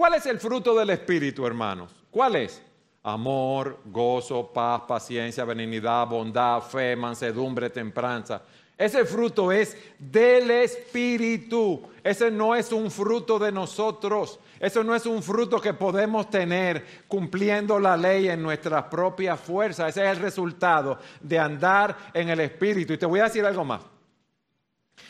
¿Cuál 0.00 0.14
es 0.14 0.24
el 0.24 0.40
fruto 0.40 0.74
del 0.74 0.88
Espíritu, 0.88 1.46
hermanos? 1.46 1.94
¿Cuál 2.10 2.36
es? 2.36 2.62
Amor, 3.02 3.80
gozo, 3.84 4.50
paz, 4.50 4.80
paciencia, 4.88 5.44
benignidad, 5.44 6.06
bondad, 6.06 6.62
fe, 6.62 6.96
mansedumbre, 6.96 7.68
templanza. 7.68 8.40
Ese 8.78 9.04
fruto 9.04 9.52
es 9.52 9.76
del 9.98 10.50
Espíritu. 10.52 11.82
Ese 12.02 12.30
no 12.30 12.54
es 12.54 12.72
un 12.72 12.90
fruto 12.90 13.38
de 13.38 13.52
nosotros. 13.52 14.40
Eso 14.58 14.82
no 14.82 14.94
es 14.94 15.04
un 15.04 15.22
fruto 15.22 15.60
que 15.60 15.74
podemos 15.74 16.30
tener 16.30 17.02
cumpliendo 17.06 17.78
la 17.78 17.94
ley 17.94 18.30
en 18.30 18.42
nuestras 18.42 18.84
propias 18.84 19.38
fuerzas. 19.38 19.90
Ese 19.90 20.06
es 20.06 20.16
el 20.16 20.22
resultado 20.22 20.98
de 21.20 21.38
andar 21.38 21.94
en 22.14 22.30
el 22.30 22.40
Espíritu. 22.40 22.94
Y 22.94 22.96
te 22.96 23.04
voy 23.04 23.20
a 23.20 23.24
decir 23.24 23.44
algo 23.44 23.66
más. 23.66 23.82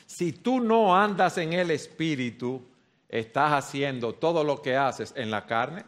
Si 0.05 0.33
tú 0.33 0.59
no 0.59 0.97
andas 0.97 1.39
en 1.39 1.53
el 1.53 1.71
Espíritu, 1.71 2.70
estás 3.11 3.52
haciendo 3.52 4.14
todo 4.14 4.45
lo 4.45 4.62
que 4.62 4.76
haces 4.76 5.12
en 5.17 5.31
la 5.31 5.47
carne? 5.47 5.85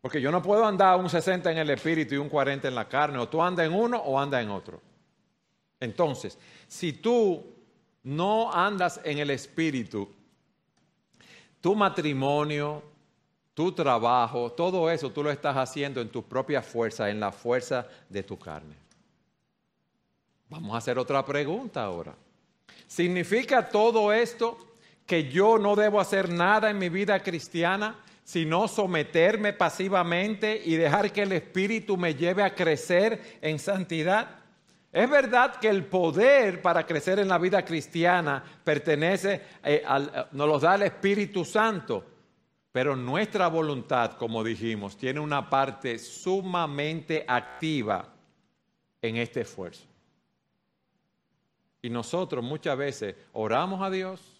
Porque 0.00 0.20
yo 0.20 0.30
no 0.30 0.42
puedo 0.42 0.66
andar 0.66 0.98
un 1.00 1.08
60 1.08 1.50
en 1.50 1.58
el 1.58 1.70
espíritu 1.70 2.14
y 2.14 2.18
un 2.18 2.28
40 2.28 2.68
en 2.68 2.74
la 2.74 2.86
carne. 2.86 3.18
O 3.18 3.28
tú 3.28 3.42
andas 3.42 3.66
en 3.66 3.72
uno 3.72 3.96
o 3.96 4.20
andas 4.20 4.42
en 4.42 4.50
otro. 4.50 4.80
Entonces, 5.80 6.38
si 6.68 6.92
tú 6.92 7.42
no 8.02 8.52
andas 8.52 9.00
en 9.02 9.18
el 9.18 9.30
espíritu, 9.30 10.08
tu 11.60 11.74
matrimonio, 11.74 12.82
tu 13.54 13.72
trabajo, 13.72 14.52
todo 14.52 14.90
eso 14.90 15.10
tú 15.10 15.22
lo 15.22 15.30
estás 15.30 15.56
haciendo 15.56 16.02
en 16.02 16.10
tu 16.10 16.22
propia 16.22 16.60
fuerza, 16.60 17.08
en 17.08 17.18
la 17.18 17.32
fuerza 17.32 17.86
de 18.10 18.22
tu 18.22 18.38
carne. 18.38 18.74
Vamos 20.50 20.74
a 20.74 20.78
hacer 20.78 20.98
otra 20.98 21.24
pregunta 21.24 21.82
ahora. 21.82 22.14
¿Significa 22.86 23.66
todo 23.66 24.12
esto 24.12 24.73
que 25.06 25.30
yo 25.30 25.58
no 25.58 25.76
debo 25.76 26.00
hacer 26.00 26.30
nada 26.30 26.70
en 26.70 26.78
mi 26.78 26.88
vida 26.88 27.20
cristiana, 27.20 27.96
sino 28.24 28.68
someterme 28.68 29.52
pasivamente 29.52 30.60
y 30.64 30.76
dejar 30.76 31.12
que 31.12 31.22
el 31.22 31.32
Espíritu 31.32 31.96
me 31.96 32.14
lleve 32.14 32.42
a 32.42 32.54
crecer 32.54 33.38
en 33.42 33.58
santidad. 33.58 34.38
Es 34.90 35.10
verdad 35.10 35.56
que 35.56 35.68
el 35.68 35.84
poder 35.84 36.62
para 36.62 36.86
crecer 36.86 37.18
en 37.18 37.28
la 37.28 37.38
vida 37.38 37.64
cristiana 37.64 38.42
pertenece, 38.62 39.42
eh, 39.62 39.82
al, 39.84 40.10
eh, 40.14 40.24
nos 40.32 40.48
lo 40.48 40.58
da 40.58 40.76
el 40.76 40.82
Espíritu 40.82 41.44
Santo, 41.44 42.04
pero 42.72 42.96
nuestra 42.96 43.48
voluntad, 43.48 44.12
como 44.12 44.42
dijimos, 44.42 44.96
tiene 44.96 45.20
una 45.20 45.50
parte 45.50 45.98
sumamente 45.98 47.24
activa 47.28 48.08
en 49.02 49.16
este 49.16 49.42
esfuerzo. 49.42 49.84
Y 51.82 51.90
nosotros 51.90 52.42
muchas 52.42 52.78
veces 52.78 53.14
oramos 53.32 53.82
a 53.82 53.90
Dios, 53.90 54.33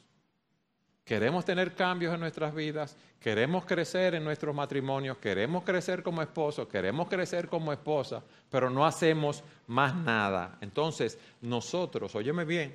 Queremos 1.04 1.44
tener 1.44 1.74
cambios 1.74 2.14
en 2.14 2.20
nuestras 2.20 2.54
vidas, 2.54 2.96
queremos 3.20 3.66
crecer 3.66 4.14
en 4.14 4.24
nuestros 4.24 4.54
matrimonios, 4.54 5.18
queremos 5.18 5.62
crecer 5.62 6.02
como 6.02 6.22
esposos, 6.22 6.66
queremos 6.66 7.08
crecer 7.08 7.46
como 7.46 7.74
esposa, 7.74 8.22
pero 8.48 8.70
no 8.70 8.86
hacemos 8.86 9.44
más 9.66 9.94
nada. 9.94 10.56
Entonces, 10.62 11.18
nosotros, 11.42 12.14
óyeme 12.14 12.46
bien, 12.46 12.74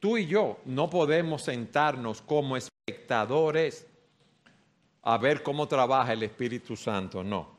tú 0.00 0.16
y 0.16 0.26
yo 0.26 0.60
no 0.64 0.88
podemos 0.88 1.42
sentarnos 1.42 2.22
como 2.22 2.56
espectadores 2.56 3.86
a 5.02 5.18
ver 5.18 5.42
cómo 5.42 5.68
trabaja 5.68 6.14
el 6.14 6.22
Espíritu 6.22 6.74
Santo, 6.74 7.22
no. 7.22 7.50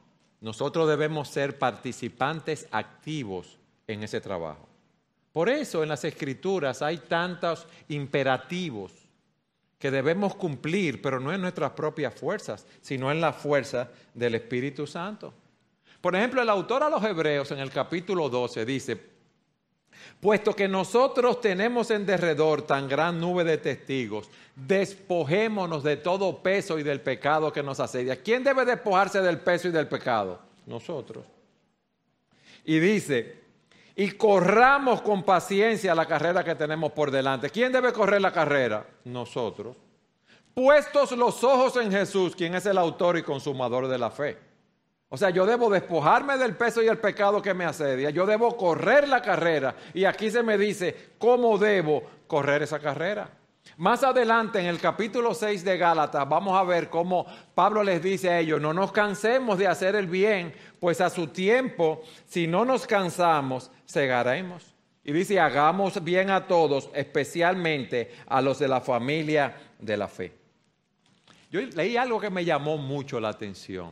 Nosotros 0.41 0.89
debemos 0.89 1.27
ser 1.29 1.59
participantes 1.59 2.67
activos 2.71 3.59
en 3.85 4.01
ese 4.01 4.19
trabajo. 4.19 4.67
Por 5.31 5.49
eso 5.49 5.83
en 5.83 5.89
las 5.89 6.03
escrituras 6.03 6.81
hay 6.81 6.97
tantos 6.97 7.67
imperativos 7.89 9.02
que 9.83 9.91
debemos 9.91 10.35
cumplir, 10.35 11.01
pero 11.01 11.19
no 11.19 11.33
en 11.33 11.41
nuestras 11.41 11.71
propias 11.71 12.15
fuerzas, 12.15 12.65
sino 12.79 13.11
en 13.11 13.19
la 13.19 13.33
fuerza 13.33 13.89
del 14.13 14.35
Espíritu 14.35 14.87
Santo. 14.87 15.33
Por 15.99 16.15
ejemplo, 16.15 16.41
el 16.41 16.49
autor 16.49 16.83
a 16.83 16.89
los 16.89 17.03
Hebreos 17.03 17.51
en 17.51 17.59
el 17.59 17.69
capítulo 17.69 18.29
12 18.29 18.65
dice, 18.65 18.97
puesto 20.21 20.55
que 20.55 20.69
nosotros 20.69 21.41
tenemos 21.41 21.91
en 21.91 22.05
derredor 22.05 22.61
tan 22.61 22.87
gran 22.87 23.19
nube 23.19 23.43
de 23.43 23.57
testigos, 23.57 24.29
despojémonos 24.55 25.83
de 25.83 25.97
todo 25.97 26.41
peso 26.41 26.79
y 26.79 26.83
del 26.83 27.01
pecado 27.01 27.51
que 27.51 27.61
nos 27.61 27.81
asedia. 27.81 28.15
¿Quién 28.15 28.41
debe 28.41 28.63
despojarse 28.63 29.21
del 29.21 29.39
peso 29.39 29.67
y 29.67 29.71
del 29.71 29.89
pecado? 29.89 30.39
Nosotros. 30.65 31.25
Y 32.63 32.79
dice, 32.79 33.42
y 33.95 34.11
corramos 34.11 35.01
con 35.01 35.23
paciencia 35.23 35.93
la 35.93 36.05
carrera 36.05 36.43
que 36.43 36.55
tenemos 36.55 36.91
por 36.91 37.11
delante. 37.11 37.49
¿Quién 37.49 37.71
debe 37.71 37.93
correr 37.93 38.21
la 38.21 38.31
carrera? 38.31 38.85
Nosotros. 39.05 39.75
Puestos 40.53 41.11
los 41.13 41.43
ojos 41.43 41.77
en 41.77 41.91
Jesús, 41.91 42.35
quien 42.35 42.55
es 42.55 42.65
el 42.65 42.77
autor 42.77 43.17
y 43.17 43.23
consumador 43.23 43.87
de 43.87 43.97
la 43.97 44.11
fe. 44.11 44.37
O 45.09 45.17
sea, 45.17 45.29
yo 45.29 45.45
debo 45.45 45.69
despojarme 45.69 46.37
del 46.37 46.55
peso 46.55 46.81
y 46.81 46.87
el 46.87 46.97
pecado 46.97 47.39
que 47.41 47.53
me 47.53 47.65
asedia. 47.65 48.09
Yo 48.09 48.25
debo 48.25 48.57
correr 48.57 49.07
la 49.07 49.21
carrera. 49.21 49.75
Y 49.93 50.05
aquí 50.05 50.31
se 50.31 50.41
me 50.41 50.57
dice 50.57 51.11
cómo 51.19 51.59
debo 51.59 52.03
correr 52.25 52.63
esa 52.63 52.79
carrera. 52.79 53.29
Más 53.77 54.03
adelante 54.03 54.59
en 54.59 54.67
el 54.67 54.79
capítulo 54.79 55.33
6 55.33 55.63
de 55.63 55.77
Gálatas 55.77 56.29
vamos 56.29 56.55
a 56.55 56.63
ver 56.63 56.89
cómo 56.89 57.25
Pablo 57.55 57.83
les 57.83 58.03
dice 58.03 58.29
a 58.29 58.39
ellos, 58.39 58.61
no 58.61 58.73
nos 58.73 58.91
cansemos 58.91 59.57
de 59.57 59.67
hacer 59.67 59.95
el 59.95 60.07
bien, 60.07 60.53
pues 60.79 61.01
a 61.01 61.09
su 61.09 61.27
tiempo, 61.27 62.03
si 62.25 62.45
no 62.45 62.65
nos 62.65 62.85
cansamos, 62.85 63.71
cegaremos. 63.87 64.75
Y 65.03 65.11
dice, 65.11 65.39
hagamos 65.39 66.01
bien 66.03 66.29
a 66.29 66.47
todos, 66.47 66.89
especialmente 66.93 68.11
a 68.27 68.41
los 68.41 68.59
de 68.59 68.67
la 68.67 68.79
familia 68.79 69.55
de 69.79 69.97
la 69.97 70.07
fe. 70.07 70.33
Yo 71.51 71.59
leí 71.61 71.97
algo 71.97 72.19
que 72.19 72.29
me 72.29 72.45
llamó 72.45 72.77
mucho 72.77 73.19
la 73.19 73.29
atención. 73.29 73.91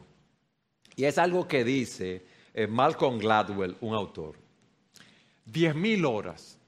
Y 0.96 1.06
es 1.06 1.18
algo 1.18 1.48
que 1.48 1.64
dice 1.64 2.26
eh, 2.54 2.68
Malcolm 2.68 3.18
Gladwell, 3.18 3.76
un 3.82 3.94
autor. 3.94 4.36
Diez 5.44 5.76
mil 5.76 6.06
horas 6.06 6.61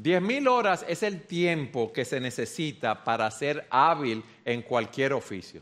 Diez 0.00 0.22
mil 0.22 0.46
horas 0.46 0.84
es 0.86 1.02
el 1.02 1.22
tiempo 1.22 1.92
que 1.92 2.04
se 2.04 2.20
necesita 2.20 3.02
para 3.02 3.28
ser 3.32 3.66
hábil 3.68 4.22
en 4.44 4.62
cualquier 4.62 5.12
oficio. 5.12 5.60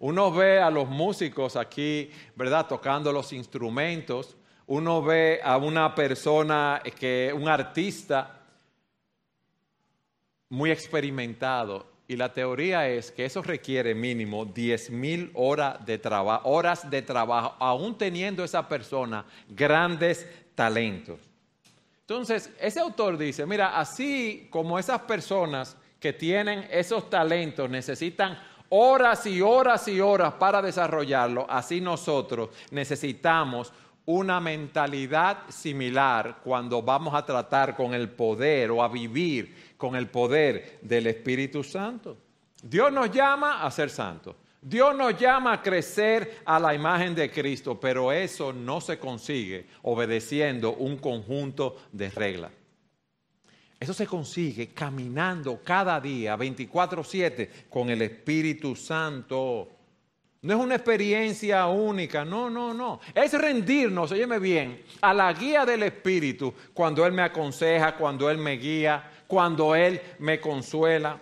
Uno 0.00 0.32
ve 0.32 0.60
a 0.60 0.68
los 0.68 0.88
músicos 0.88 1.54
aquí, 1.54 2.10
¿verdad? 2.34 2.66
Tocando 2.66 3.12
los 3.12 3.32
instrumentos. 3.32 4.36
Uno 4.66 5.00
ve 5.00 5.38
a 5.44 5.58
una 5.58 5.94
persona 5.94 6.82
que, 6.98 7.32
un 7.32 7.48
artista 7.48 8.40
muy 10.48 10.72
experimentado. 10.72 11.86
Y 12.08 12.16
la 12.16 12.32
teoría 12.32 12.88
es 12.88 13.12
que 13.12 13.26
eso 13.26 13.42
requiere 13.42 13.94
mínimo 13.94 14.44
10 14.44 14.90
mil 14.90 15.30
horas 15.34 15.86
de, 15.86 16.00
horas 16.42 16.90
de 16.90 17.02
trabajo, 17.02 17.54
aún 17.60 17.96
teniendo 17.96 18.42
esa 18.42 18.68
persona 18.68 19.24
grandes 19.48 20.26
talentos. 20.56 21.31
Entonces, 22.12 22.50
ese 22.60 22.78
autor 22.78 23.16
dice, 23.16 23.46
mira, 23.46 23.80
así 23.80 24.46
como 24.50 24.78
esas 24.78 25.00
personas 25.00 25.78
que 25.98 26.12
tienen 26.12 26.68
esos 26.70 27.08
talentos 27.08 27.70
necesitan 27.70 28.38
horas 28.68 29.24
y 29.24 29.40
horas 29.40 29.88
y 29.88 29.98
horas 29.98 30.34
para 30.34 30.60
desarrollarlo, 30.60 31.46
así 31.48 31.80
nosotros 31.80 32.50
necesitamos 32.70 33.72
una 34.04 34.40
mentalidad 34.40 35.38
similar 35.48 36.40
cuando 36.44 36.82
vamos 36.82 37.14
a 37.14 37.24
tratar 37.24 37.74
con 37.74 37.94
el 37.94 38.10
poder 38.10 38.72
o 38.72 38.82
a 38.82 38.88
vivir 38.88 39.72
con 39.78 39.96
el 39.96 40.06
poder 40.08 40.80
del 40.82 41.06
Espíritu 41.06 41.64
Santo. 41.64 42.18
Dios 42.62 42.92
nos 42.92 43.10
llama 43.10 43.64
a 43.64 43.70
ser 43.70 43.88
santos. 43.88 44.36
Dios 44.64 44.96
nos 44.96 45.18
llama 45.18 45.54
a 45.54 45.60
crecer 45.60 46.38
a 46.44 46.60
la 46.60 46.72
imagen 46.72 47.16
de 47.16 47.28
Cristo, 47.32 47.80
pero 47.80 48.12
eso 48.12 48.52
no 48.52 48.80
se 48.80 48.96
consigue 48.96 49.66
obedeciendo 49.82 50.74
un 50.74 50.98
conjunto 50.98 51.78
de 51.90 52.08
reglas. 52.10 52.52
Eso 53.80 53.92
se 53.92 54.06
consigue 54.06 54.68
caminando 54.68 55.60
cada 55.64 56.00
día, 56.00 56.36
24/7, 56.36 57.50
con 57.68 57.90
el 57.90 58.02
Espíritu 58.02 58.76
Santo. 58.76 59.68
No 60.42 60.54
es 60.54 60.60
una 60.60 60.76
experiencia 60.76 61.66
única, 61.66 62.24
no, 62.24 62.48
no, 62.48 62.72
no. 62.72 63.00
Es 63.12 63.32
rendirnos, 63.32 64.12
óyeme 64.12 64.38
bien, 64.38 64.84
a 65.00 65.12
la 65.12 65.32
guía 65.32 65.66
del 65.66 65.82
Espíritu 65.82 66.54
cuando 66.72 67.04
Él 67.04 67.12
me 67.12 67.22
aconseja, 67.22 67.96
cuando 67.96 68.30
Él 68.30 68.38
me 68.38 68.52
guía, 68.52 69.10
cuando 69.26 69.74
Él 69.74 70.00
me 70.20 70.38
consuela. 70.40 71.20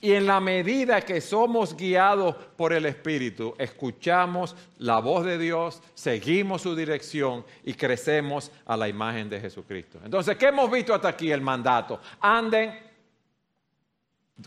Y 0.00 0.12
en 0.12 0.26
la 0.26 0.40
medida 0.40 1.00
que 1.00 1.20
somos 1.20 1.76
guiados 1.76 2.34
por 2.56 2.72
el 2.72 2.86
Espíritu, 2.86 3.54
escuchamos 3.58 4.54
la 4.78 4.98
voz 5.00 5.24
de 5.24 5.38
Dios, 5.38 5.82
seguimos 5.94 6.62
su 6.62 6.76
dirección 6.76 7.44
y 7.64 7.74
crecemos 7.74 8.50
a 8.66 8.76
la 8.76 8.88
imagen 8.88 9.30
de 9.30 9.40
Jesucristo. 9.40 9.98
Entonces, 10.04 10.36
¿qué 10.36 10.48
hemos 10.48 10.70
visto 10.70 10.94
hasta 10.94 11.08
aquí? 11.08 11.30
El 11.30 11.40
mandato. 11.40 12.00
Anden, 12.20 12.78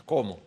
¿cómo? 0.04 0.40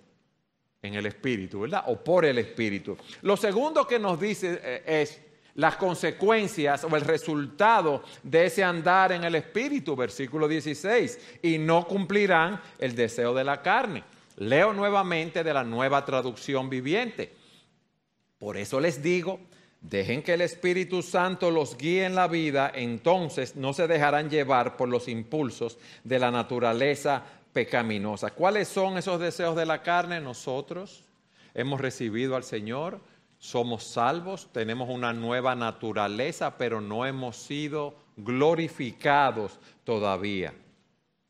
En 0.81 0.93
el 0.93 1.05
Espíritu, 1.05 1.61
¿verdad? 1.61 1.83
O 1.87 1.97
por 1.97 2.25
el 2.25 2.37
Espíritu. 2.37 2.97
Lo 3.21 3.35
segundo 3.35 3.85
que 3.85 3.99
nos 3.99 4.19
dice 4.19 4.59
eh, 4.63 4.83
es 4.85 5.21
las 5.55 5.75
consecuencias 5.75 6.83
o 6.83 6.95
el 6.95 7.01
resultado 7.01 8.03
de 8.23 8.45
ese 8.45 8.63
andar 8.63 9.11
en 9.11 9.23
el 9.23 9.35
Espíritu, 9.35 9.95
versículo 9.95 10.47
16, 10.47 11.37
y 11.43 11.57
no 11.57 11.87
cumplirán 11.87 12.59
el 12.79 12.95
deseo 12.95 13.33
de 13.33 13.43
la 13.43 13.61
carne. 13.61 14.03
Leo 14.37 14.73
nuevamente 14.73 15.43
de 15.43 15.53
la 15.53 15.63
nueva 15.63 16.03
traducción 16.05 16.69
viviente. 16.69 17.33
Por 18.37 18.57
eso 18.57 18.79
les 18.79 19.01
digo, 19.01 19.39
dejen 19.81 20.23
que 20.23 20.33
el 20.33 20.41
Espíritu 20.41 21.01
Santo 21.01 21.51
los 21.51 21.77
guíe 21.77 22.05
en 22.05 22.15
la 22.15 22.27
vida, 22.27 22.71
entonces 22.73 23.55
no 23.55 23.73
se 23.73 23.87
dejarán 23.87 24.29
llevar 24.29 24.75
por 24.75 24.89
los 24.89 25.07
impulsos 25.07 25.77
de 26.03 26.19
la 26.19 26.31
naturaleza 26.31 27.23
pecaminosa. 27.53 28.31
¿Cuáles 28.31 28.67
son 28.67 28.97
esos 28.97 29.19
deseos 29.19 29.55
de 29.55 29.65
la 29.65 29.83
carne? 29.83 30.19
Nosotros 30.19 31.03
hemos 31.53 31.79
recibido 31.79 32.35
al 32.35 32.43
Señor, 32.43 32.99
somos 33.37 33.83
salvos, 33.83 34.49
tenemos 34.51 34.89
una 34.89 35.13
nueva 35.13 35.53
naturaleza, 35.53 36.57
pero 36.57 36.81
no 36.81 37.05
hemos 37.05 37.37
sido 37.37 37.95
glorificados 38.15 39.59
todavía. 39.83 40.53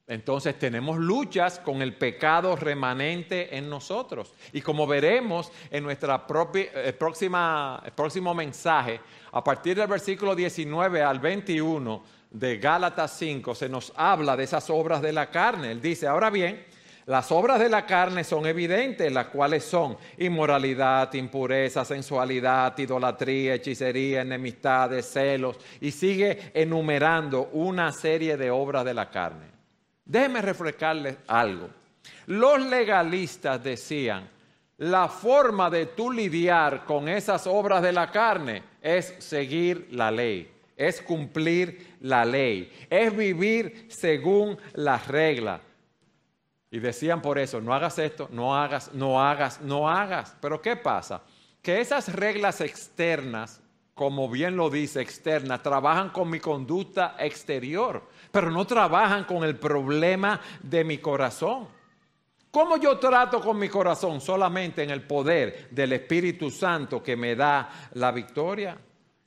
Entonces 0.05 0.59
tenemos 0.59 0.97
luchas 0.97 1.59
con 1.59 1.81
el 1.81 1.95
pecado 1.95 2.57
remanente 2.57 3.55
en 3.57 3.69
nosotros. 3.69 4.33
Y 4.51 4.61
como 4.61 4.85
veremos 4.85 5.49
en 5.71 5.83
nuestro 5.83 6.13
eh, 6.55 6.93
próximo 7.95 8.33
mensaje, 8.33 8.99
a 9.31 9.43
partir 9.43 9.77
del 9.77 9.87
versículo 9.87 10.35
19 10.35 11.01
al 11.01 11.19
21 11.19 12.03
de 12.31 12.57
Gálatas 12.57 13.15
5, 13.17 13.55
se 13.55 13.69
nos 13.69 13.93
habla 13.95 14.35
de 14.35 14.43
esas 14.43 14.69
obras 14.69 15.01
de 15.01 15.13
la 15.13 15.29
carne. 15.29 15.71
Él 15.71 15.81
dice, 15.81 16.05
ahora 16.05 16.29
bien, 16.29 16.65
las 17.05 17.31
obras 17.31 17.59
de 17.59 17.69
la 17.69 17.85
carne 17.85 18.25
son 18.25 18.45
evidentes, 18.45 19.09
las 19.11 19.27
cuales 19.27 19.63
son 19.63 19.97
inmoralidad, 20.17 21.13
impureza, 21.13 21.85
sensualidad, 21.85 22.77
idolatría, 22.77 23.55
hechicería, 23.55 24.21
enemistades, 24.21 25.05
celos, 25.05 25.57
y 25.79 25.91
sigue 25.91 26.51
enumerando 26.53 27.49
una 27.53 27.91
serie 27.93 28.35
de 28.35 28.51
obras 28.51 28.83
de 28.83 28.93
la 28.93 29.09
carne. 29.09 29.52
Déjenme 30.05 30.41
refrescarles 30.41 31.17
algo. 31.27 31.69
Los 32.27 32.61
legalistas 32.65 33.63
decían, 33.63 34.27
la 34.77 35.07
forma 35.07 35.69
de 35.69 35.85
tú 35.85 36.11
lidiar 36.11 36.85
con 36.85 37.07
esas 37.07 37.47
obras 37.47 37.81
de 37.81 37.91
la 37.91 38.11
carne 38.11 38.63
es 38.81 39.15
seguir 39.19 39.87
la 39.91 40.11
ley, 40.11 40.51
es 40.75 41.01
cumplir 41.01 41.95
la 42.01 42.25
ley, 42.25 42.71
es 42.89 43.15
vivir 43.15 43.87
según 43.89 44.57
las 44.73 45.07
reglas. 45.07 45.61
Y 46.71 46.79
decían 46.79 47.21
por 47.21 47.37
eso, 47.37 47.61
no 47.61 47.73
hagas 47.73 47.99
esto, 47.99 48.27
no 48.31 48.57
hagas, 48.57 48.91
no 48.93 49.23
hagas, 49.23 49.61
no 49.61 49.87
hagas. 49.87 50.35
Pero 50.41 50.59
¿qué 50.59 50.75
pasa? 50.75 51.21
Que 51.61 51.79
esas 51.79 52.11
reglas 52.11 52.61
externas, 52.61 53.61
como 53.93 54.29
bien 54.29 54.55
lo 54.55 54.69
dice, 54.69 55.01
externas, 55.01 55.61
trabajan 55.61 56.09
con 56.09 56.29
mi 56.29 56.39
conducta 56.39 57.15
exterior 57.19 58.03
pero 58.33 58.49
no 58.49 58.65
trabajan 58.65 59.25
con 59.25 59.43
el 59.43 59.57
problema 59.57 60.41
de 60.63 60.83
mi 60.83 60.97
corazón. 60.97 61.67
¿Cómo 62.49 62.77
yo 62.77 62.97
trato 62.97 63.39
con 63.39 63.59
mi 63.59 63.69
corazón? 63.69 64.19
Solamente 64.19 64.81
en 64.81 64.89
el 64.89 65.03
poder 65.03 65.69
del 65.69 65.93
Espíritu 65.93 66.49
Santo 66.49 67.03
que 67.03 67.15
me 67.15 67.35
da 67.35 67.89
la 67.93 68.11
victoria. 68.11 68.75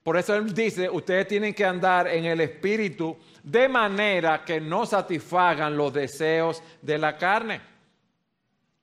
Por 0.02 0.16
eso 0.16 0.34
él 0.34 0.52
dice, 0.52 0.90
ustedes 0.90 1.28
tienen 1.28 1.54
que 1.54 1.64
andar 1.64 2.08
en 2.08 2.24
el 2.24 2.40
Espíritu 2.40 3.16
de 3.44 3.68
manera 3.68 4.44
que 4.44 4.60
no 4.60 4.84
satisfagan 4.84 5.76
los 5.76 5.92
deseos 5.92 6.60
de 6.82 6.98
la 6.98 7.16
carne. 7.16 7.60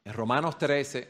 En 0.06 0.14
Romanos 0.14 0.58
13, 0.58 1.10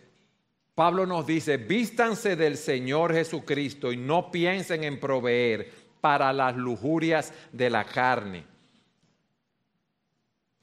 Pablo 0.75 1.05
nos 1.05 1.27
dice, 1.27 1.57
vístanse 1.57 2.35
del 2.35 2.57
Señor 2.57 3.13
Jesucristo 3.13 3.91
y 3.91 3.97
no 3.97 4.31
piensen 4.31 4.83
en 4.83 4.99
proveer 4.99 5.71
para 6.01 6.33
las 6.33 6.55
lujurias 6.55 7.33
de 7.51 7.69
la 7.69 7.83
carne. 7.83 8.45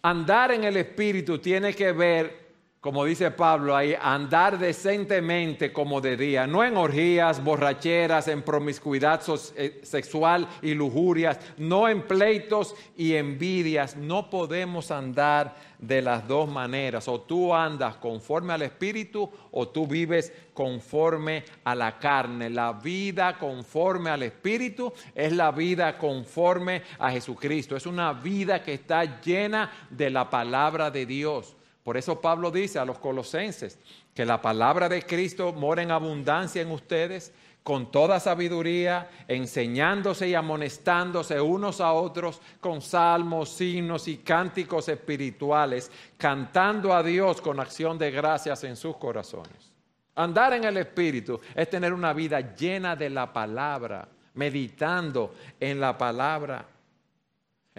Andar 0.03 0.53
en 0.53 0.65
el 0.65 0.77
Espíritu 0.77 1.39
tiene 1.39 1.75
que 1.75 1.93
ver, 1.93 2.50
como 2.81 3.05
dice 3.05 3.31
Pablo 3.31 3.77
ahí, 3.77 3.95
andar 4.01 4.59
decentemente 4.59 5.71
como 5.71 6.01
de 6.01 6.17
día, 6.17 6.47
no 6.47 6.65
en 6.65 6.79
orgías, 6.79 7.45
borracheras, 7.45 8.27
en 8.29 8.41
promiscuidad 8.41 9.21
eh, 9.57 9.81
sexual 9.83 10.49
y 10.63 10.73
lujurias, 10.73 11.39
no 11.59 11.91
en 11.91 12.01
pleitos 12.01 12.75
y 12.97 13.17
envidias. 13.17 13.97
No 13.97 14.31
podemos 14.31 14.91
andar 14.91 15.57
de 15.79 16.01
las 16.01 16.27
dos 16.27 16.49
maneras. 16.49 17.07
O 17.09 17.21
tú 17.21 17.55
andas 17.55 17.97
conforme 17.97 18.55
al 18.55 18.63
Espíritu 18.63 19.31
o 19.51 19.69
tú 19.69 19.87
vives 19.87 20.33
conforme 20.55 21.45
a 21.65 21.75
la 21.75 21.99
carne. 21.99 22.49
La 22.49 22.73
vida 22.73 23.37
conforme 23.37 24.09
al 24.09 24.23
Espíritu 24.23 24.91
es 25.15 25.35
la 25.35 25.51
vida 25.51 25.99
conforme 25.99 26.81
a 26.99 27.11
Jesucristo. 27.11 27.77
Es 27.77 27.85
una 27.85 28.15
vida 28.15 28.63
que 28.63 28.73
está 28.73 29.21
llena 29.21 29.71
de 29.91 30.09
la 30.09 30.31
palabra 30.31 30.91
de 30.91 31.05
Dios. 31.05 31.57
Por 31.85 31.97
eso 31.97 32.21
Pablo 32.21 32.51
dice 32.51 32.79
a 32.79 32.85
los 32.85 32.99
colosenses 32.99 33.79
que 34.15 34.27
la 34.27 34.43
palabra 34.43 34.89
de 34.89 35.03
Cristo 35.03 35.53
mora 35.53 35.83
en 35.83 35.91
abundancia 35.91 36.61
en 36.61 36.71
ustedes 36.71 37.33
con 37.63 37.91
toda 37.91 38.19
sabiduría, 38.21 39.11
enseñándose 39.29 40.29
y 40.29 40.35
amonestándose 40.35 41.41
unos 41.41 41.81
a 41.81 41.93
otros 41.93 42.41
con 42.61 42.81
salmos, 42.81 43.51
signos 43.51 44.09
y 44.09 44.19
cánticos 44.19 44.89
espirituales, 44.89 45.91
cantando 46.17 46.95
a 46.95 47.03
Dios 47.03 47.41
con 47.41 47.61
acción 47.61 47.99
de 47.99 48.11
gracias 48.11 48.65
en 48.65 48.77
sus 48.77 48.97
corazones. 48.97 49.73
Andar 50.15 50.55
en 50.55 50.65
el 50.65 50.77
Espíritu 50.79 51.41
es 51.55 51.69
tener 51.71 51.93
una 51.93 52.13
vida 52.13 52.55
llena 52.55 52.97
de 52.97 53.11
la 53.11 53.33
palabra, 53.33 54.09
meditando 54.35 55.35
en 55.59 55.81
la 55.81 55.97
palabra. 55.97 56.67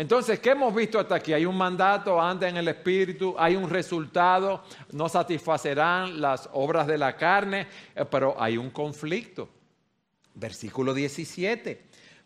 Entonces, 0.02 0.40
¿qué 0.40 0.50
hemos 0.50 0.74
visto 0.74 1.00
hasta 1.00 1.14
aquí? 1.14 1.32
Hay 1.32 1.46
un 1.46 1.56
mandato, 1.56 2.20
anda 2.20 2.50
en 2.50 2.58
el 2.58 2.68
Espíritu, 2.68 3.36
hay 3.38 3.56
un 3.56 3.70
resultado, 3.70 4.64
no 4.94 5.08
satisfacerán 5.08 6.20
las 6.20 6.50
obras 6.54 6.88
de 6.88 6.98
la 6.98 7.16
carne, 7.16 7.68
eh, 7.94 8.04
pero 8.10 8.36
hay 8.42 8.58
un 8.58 8.72
conflicto. 8.72 9.48
Versículo 10.34 10.96
17. 10.96 11.84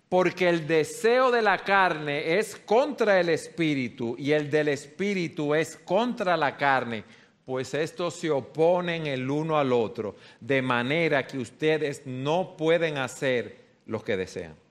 Porque 0.08 0.48
el 0.48 0.66
deseo 0.66 1.32
de 1.32 1.42
la 1.42 1.58
carne 1.58 2.40
es 2.40 2.56
contra 2.56 3.20
el 3.20 3.28
espíritu 3.28 4.16
y 4.18 4.32
el 4.32 4.50
del 4.50 4.70
espíritu 4.70 5.54
es 5.54 5.76
contra 5.76 6.38
la 6.38 6.56
carne, 6.56 7.04
pues 7.44 7.74
estos 7.74 8.16
se 8.16 8.32
oponen 8.32 9.06
el 9.06 9.30
uno 9.30 9.58
al 9.58 9.74
otro, 9.74 10.16
de 10.40 10.62
manera 10.62 11.28
que 11.28 11.40
ustedes 11.40 12.04
no 12.06 12.56
pueden 12.56 13.00
hacer 13.00 13.58
lo 13.86 14.02
que 14.02 14.16
desean. 14.16 14.65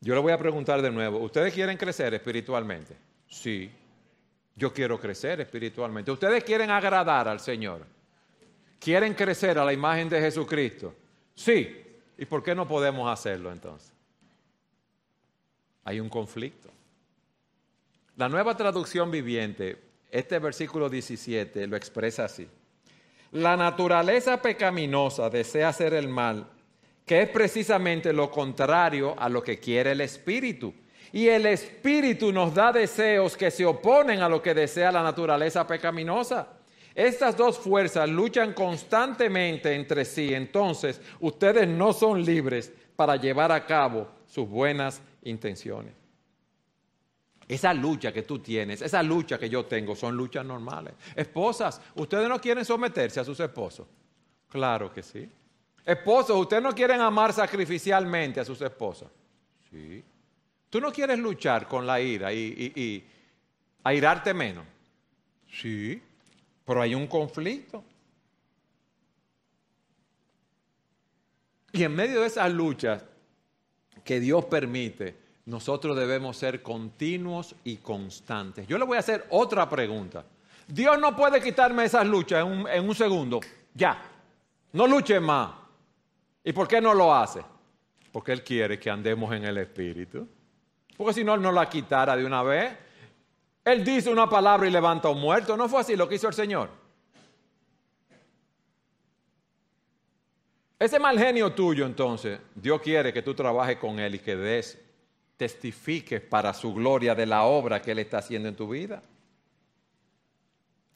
Yo 0.00 0.14
le 0.14 0.20
voy 0.20 0.32
a 0.32 0.38
preguntar 0.38 0.80
de 0.80 0.90
nuevo, 0.90 1.18
¿ustedes 1.18 1.52
quieren 1.52 1.76
crecer 1.76 2.14
espiritualmente? 2.14 2.96
Sí, 3.28 3.70
yo 4.56 4.72
quiero 4.72 4.98
crecer 4.98 5.40
espiritualmente. 5.40 6.10
¿Ustedes 6.10 6.42
quieren 6.42 6.70
agradar 6.70 7.28
al 7.28 7.40
Señor? 7.40 7.86
¿Quieren 8.78 9.14
crecer 9.14 9.58
a 9.58 9.64
la 9.64 9.72
imagen 9.72 10.08
de 10.08 10.20
Jesucristo? 10.20 10.94
Sí. 11.34 11.76
¿Y 12.16 12.26
por 12.26 12.42
qué 12.42 12.54
no 12.54 12.68
podemos 12.68 13.10
hacerlo 13.10 13.50
entonces? 13.52 13.92
Hay 15.84 16.00
un 16.00 16.08
conflicto. 16.08 16.68
La 18.16 18.28
nueva 18.28 18.54
traducción 18.56 19.10
viviente, 19.10 19.78
este 20.10 20.38
versículo 20.38 20.90
17 20.90 21.66
lo 21.66 21.76
expresa 21.76 22.24
así. 22.24 22.46
La 23.32 23.56
naturaleza 23.56 24.42
pecaminosa 24.42 25.30
desea 25.30 25.68
hacer 25.68 25.94
el 25.94 26.08
mal 26.08 26.46
que 27.04 27.22
es 27.22 27.28
precisamente 27.28 28.12
lo 28.12 28.30
contrario 28.30 29.14
a 29.18 29.28
lo 29.28 29.42
que 29.42 29.58
quiere 29.58 29.92
el 29.92 30.00
espíritu. 30.00 30.72
Y 31.12 31.26
el 31.26 31.46
espíritu 31.46 32.32
nos 32.32 32.54
da 32.54 32.72
deseos 32.72 33.36
que 33.36 33.50
se 33.50 33.66
oponen 33.66 34.20
a 34.20 34.28
lo 34.28 34.40
que 34.40 34.54
desea 34.54 34.92
la 34.92 35.02
naturaleza 35.02 35.66
pecaminosa. 35.66 36.60
Estas 36.94 37.36
dos 37.36 37.58
fuerzas 37.58 38.08
luchan 38.08 38.52
constantemente 38.52 39.74
entre 39.74 40.04
sí, 40.04 40.34
entonces 40.34 41.00
ustedes 41.20 41.66
no 41.66 41.92
son 41.92 42.24
libres 42.24 42.72
para 42.96 43.16
llevar 43.16 43.52
a 43.52 43.64
cabo 43.64 44.08
sus 44.26 44.48
buenas 44.48 45.00
intenciones. 45.22 45.94
Esa 47.48 47.74
lucha 47.74 48.12
que 48.12 48.22
tú 48.22 48.38
tienes, 48.38 48.80
esa 48.80 49.02
lucha 49.02 49.38
que 49.38 49.48
yo 49.48 49.64
tengo, 49.66 49.96
son 49.96 50.16
luchas 50.16 50.44
normales. 50.44 50.94
Esposas, 51.16 51.80
¿ustedes 51.96 52.28
no 52.28 52.40
quieren 52.40 52.64
someterse 52.64 53.18
a 53.18 53.24
sus 53.24 53.40
esposos? 53.40 53.88
Claro 54.48 54.92
que 54.92 55.02
sí. 55.02 55.28
Esposos, 55.84 56.36
¿ustedes 56.36 56.62
no 56.62 56.74
quieren 56.74 57.00
amar 57.00 57.32
sacrificialmente 57.32 58.40
a 58.40 58.44
sus 58.44 58.60
esposas? 58.60 59.08
Sí. 59.70 60.04
¿Tú 60.68 60.80
no 60.80 60.92
quieres 60.92 61.18
luchar 61.18 61.66
con 61.66 61.86
la 61.86 62.00
ira 62.00 62.32
y, 62.32 62.72
y 62.76 63.04
airarte 63.84 64.32
menos? 64.34 64.64
Sí. 65.50 66.00
Pero 66.64 66.82
hay 66.82 66.94
un 66.94 67.06
conflicto. 67.06 67.82
Y 71.72 71.82
en 71.84 71.94
medio 71.94 72.20
de 72.20 72.26
esas 72.26 72.52
luchas 72.52 73.04
que 74.04 74.20
Dios 74.20 74.44
permite, 74.46 75.16
nosotros 75.46 75.96
debemos 75.96 76.36
ser 76.36 76.62
continuos 76.62 77.54
y 77.64 77.78
constantes. 77.78 78.66
Yo 78.66 78.78
le 78.78 78.84
voy 78.84 78.96
a 78.96 79.00
hacer 79.00 79.26
otra 79.30 79.68
pregunta. 79.68 80.24
Dios 80.66 80.98
no 80.98 81.16
puede 81.16 81.40
quitarme 81.40 81.84
esas 81.84 82.06
luchas 82.06 82.44
en 82.44 82.52
un, 82.52 82.68
en 82.68 82.88
un 82.88 82.94
segundo. 82.94 83.40
Ya. 83.74 84.00
No 84.72 84.86
luche 84.86 85.18
más. 85.18 85.59
¿Y 86.44 86.52
por 86.52 86.66
qué 86.66 86.80
no 86.80 86.94
lo 86.94 87.14
hace? 87.14 87.42
Porque 88.12 88.32
Él 88.32 88.42
quiere 88.42 88.78
que 88.78 88.90
andemos 88.90 89.32
en 89.34 89.44
el 89.44 89.58
Espíritu. 89.58 90.26
Porque 90.96 91.14
si 91.14 91.24
no, 91.24 91.34
Él 91.34 91.42
no 91.42 91.52
la 91.52 91.68
quitara 91.68 92.16
de 92.16 92.24
una 92.24 92.42
vez. 92.42 92.76
Él 93.64 93.84
dice 93.84 94.10
una 94.10 94.28
palabra 94.28 94.66
y 94.66 94.70
levanta 94.70 95.08
a 95.08 95.10
un 95.10 95.20
muerto. 95.20 95.56
¿No 95.56 95.68
fue 95.68 95.80
así 95.80 95.96
lo 95.96 96.08
que 96.08 96.16
hizo 96.16 96.28
el 96.28 96.34
Señor? 96.34 96.70
Ese 100.78 100.98
mal 100.98 101.18
genio 101.18 101.52
tuyo, 101.52 101.84
entonces, 101.84 102.40
Dios 102.54 102.80
quiere 102.80 103.12
que 103.12 103.20
tú 103.20 103.34
trabajes 103.34 103.76
con 103.76 103.98
Él 103.98 104.14
y 104.14 104.18
que 104.18 104.34
des, 104.34 104.78
testifiques 105.36 106.22
para 106.22 106.54
su 106.54 106.72
gloria 106.72 107.14
de 107.14 107.26
la 107.26 107.42
obra 107.42 107.82
que 107.82 107.92
Él 107.92 107.98
está 107.98 108.18
haciendo 108.18 108.48
en 108.48 108.56
tu 108.56 108.66
vida. 108.66 109.02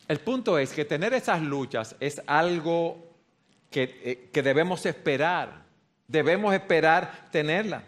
El 0.09 0.21
punto 0.21 0.59
es 0.59 0.73
que 0.73 0.87
tener 0.87 1.13
esas 1.13 1.43
luchas 1.43 1.97
es 2.01 2.23
algo 2.27 3.14
eh, 3.83 4.29
que, 4.33 4.43
debemos 4.43 4.87
esperar. 4.87 5.65
Debemos 6.07 6.55
esperar 6.55 7.29
tenerla. 7.31 7.83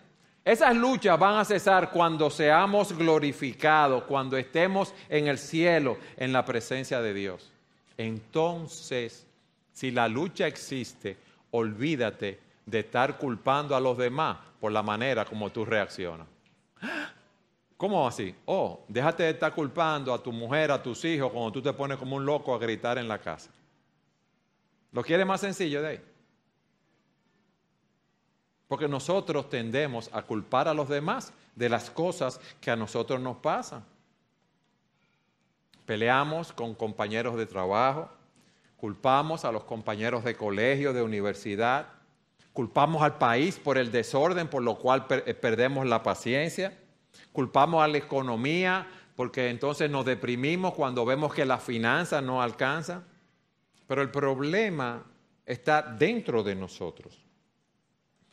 Esas 0.44 0.76
luchas 0.76 1.18
van 1.18 1.36
a 1.36 1.44
cesar 1.44 1.90
cuando 1.90 2.30
seamos 2.30 2.96
glorificados, 2.96 4.04
cuando 4.04 4.36
estemos 4.36 4.94
en 5.08 5.26
el 5.26 5.38
cielo, 5.38 5.98
en 6.16 6.32
la 6.32 6.44
presencia 6.44 7.00
de 7.00 7.12
Dios. 7.12 7.52
Entonces, 7.96 9.26
si 9.72 9.90
la 9.90 10.08
lucha 10.08 10.46
existe, 10.46 11.16
olvídate 11.50 12.38
de 12.64 12.78
estar 12.80 13.18
culpando 13.18 13.74
a 13.74 13.80
los 13.80 13.98
demás 13.98 14.38
por 14.60 14.72
la 14.72 14.82
manera 14.82 15.24
como 15.24 15.50
tú 15.50 15.64
reaccionas. 15.64 16.26
¿Cómo 17.76 18.06
así? 18.06 18.34
Oh, 18.46 18.80
déjate 18.88 19.24
de 19.24 19.30
estar 19.30 19.54
culpando 19.54 20.14
a 20.14 20.22
tu 20.22 20.32
mujer, 20.32 20.70
a 20.70 20.82
tus 20.82 21.04
hijos, 21.04 21.30
cuando 21.30 21.52
tú 21.52 21.60
te 21.60 21.72
pones 21.72 21.98
como 21.98 22.16
un 22.16 22.24
loco 22.24 22.54
a 22.54 22.58
gritar 22.58 22.96
en 22.96 23.06
la 23.06 23.18
casa. 23.18 23.50
¿Lo 24.96 25.04
quiere 25.04 25.26
más 25.26 25.42
sencillo 25.42 25.82
de 25.82 25.88
ahí? 25.88 26.00
Porque 28.66 28.88
nosotros 28.88 29.50
tendemos 29.50 30.08
a 30.10 30.22
culpar 30.22 30.68
a 30.68 30.72
los 30.72 30.88
demás 30.88 31.34
de 31.54 31.68
las 31.68 31.90
cosas 31.90 32.40
que 32.62 32.70
a 32.70 32.76
nosotros 32.76 33.20
nos 33.20 33.36
pasan. 33.36 33.84
Peleamos 35.84 36.50
con 36.50 36.74
compañeros 36.74 37.36
de 37.36 37.44
trabajo, 37.44 38.08
culpamos 38.78 39.44
a 39.44 39.52
los 39.52 39.64
compañeros 39.64 40.24
de 40.24 40.34
colegio, 40.34 40.94
de 40.94 41.02
universidad, 41.02 41.88
culpamos 42.54 43.02
al 43.02 43.18
país 43.18 43.58
por 43.58 43.76
el 43.76 43.92
desorden 43.92 44.48
por 44.48 44.62
lo 44.62 44.78
cual 44.78 45.04
eh, 45.10 45.34
perdemos 45.34 45.84
la 45.84 46.02
paciencia, 46.02 46.74
culpamos 47.32 47.84
a 47.84 47.88
la 47.88 47.98
economía 47.98 48.86
porque 49.14 49.50
entonces 49.50 49.90
nos 49.90 50.06
deprimimos 50.06 50.72
cuando 50.72 51.04
vemos 51.04 51.34
que 51.34 51.44
las 51.44 51.62
finanzas 51.62 52.22
no 52.22 52.40
alcanzan. 52.40 53.04
Pero 53.86 54.02
el 54.02 54.10
problema 54.10 55.04
está 55.44 55.82
dentro 55.82 56.42
de 56.42 56.54
nosotros. 56.54 57.18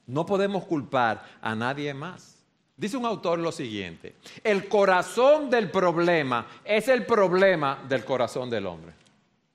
No 0.06 0.26
podemos 0.26 0.66
culpar 0.66 1.24
a 1.42 1.56
nadie 1.56 1.94
más. 1.94 2.44
Dice 2.76 2.98
un 2.98 3.06
autor 3.06 3.40
lo 3.40 3.52
siguiente, 3.52 4.16
el 4.44 4.68
corazón 4.68 5.50
del 5.50 5.70
problema 5.70 6.48
es 6.66 6.88
el 6.88 7.06
problema 7.06 7.84
del 7.88 8.04
corazón 8.04 8.50
del 8.50 8.66
hombre. 8.66 8.94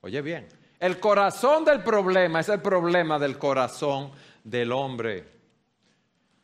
Oye 0.01 0.21
bien, 0.21 0.47
el 0.79 0.99
corazón 0.99 1.65
del 1.65 1.83
problema 1.83 2.39
es 2.39 2.47
el 2.47 2.61
problema 2.61 3.19
del 3.19 3.37
corazón 3.37 4.11
del 4.43 4.71
hombre. 4.71 5.27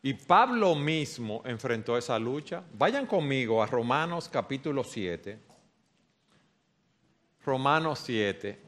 Y 0.02 0.12
Pablo 0.12 0.74
mismo 0.74 1.42
enfrentó 1.46 1.96
esa 1.96 2.18
lucha. 2.18 2.62
Vayan 2.74 3.06
conmigo 3.06 3.62
a 3.62 3.66
Romanos 3.66 4.28
capítulo 4.28 4.84
7. 4.84 5.40
Romanos 7.44 8.00
7. 8.04 8.65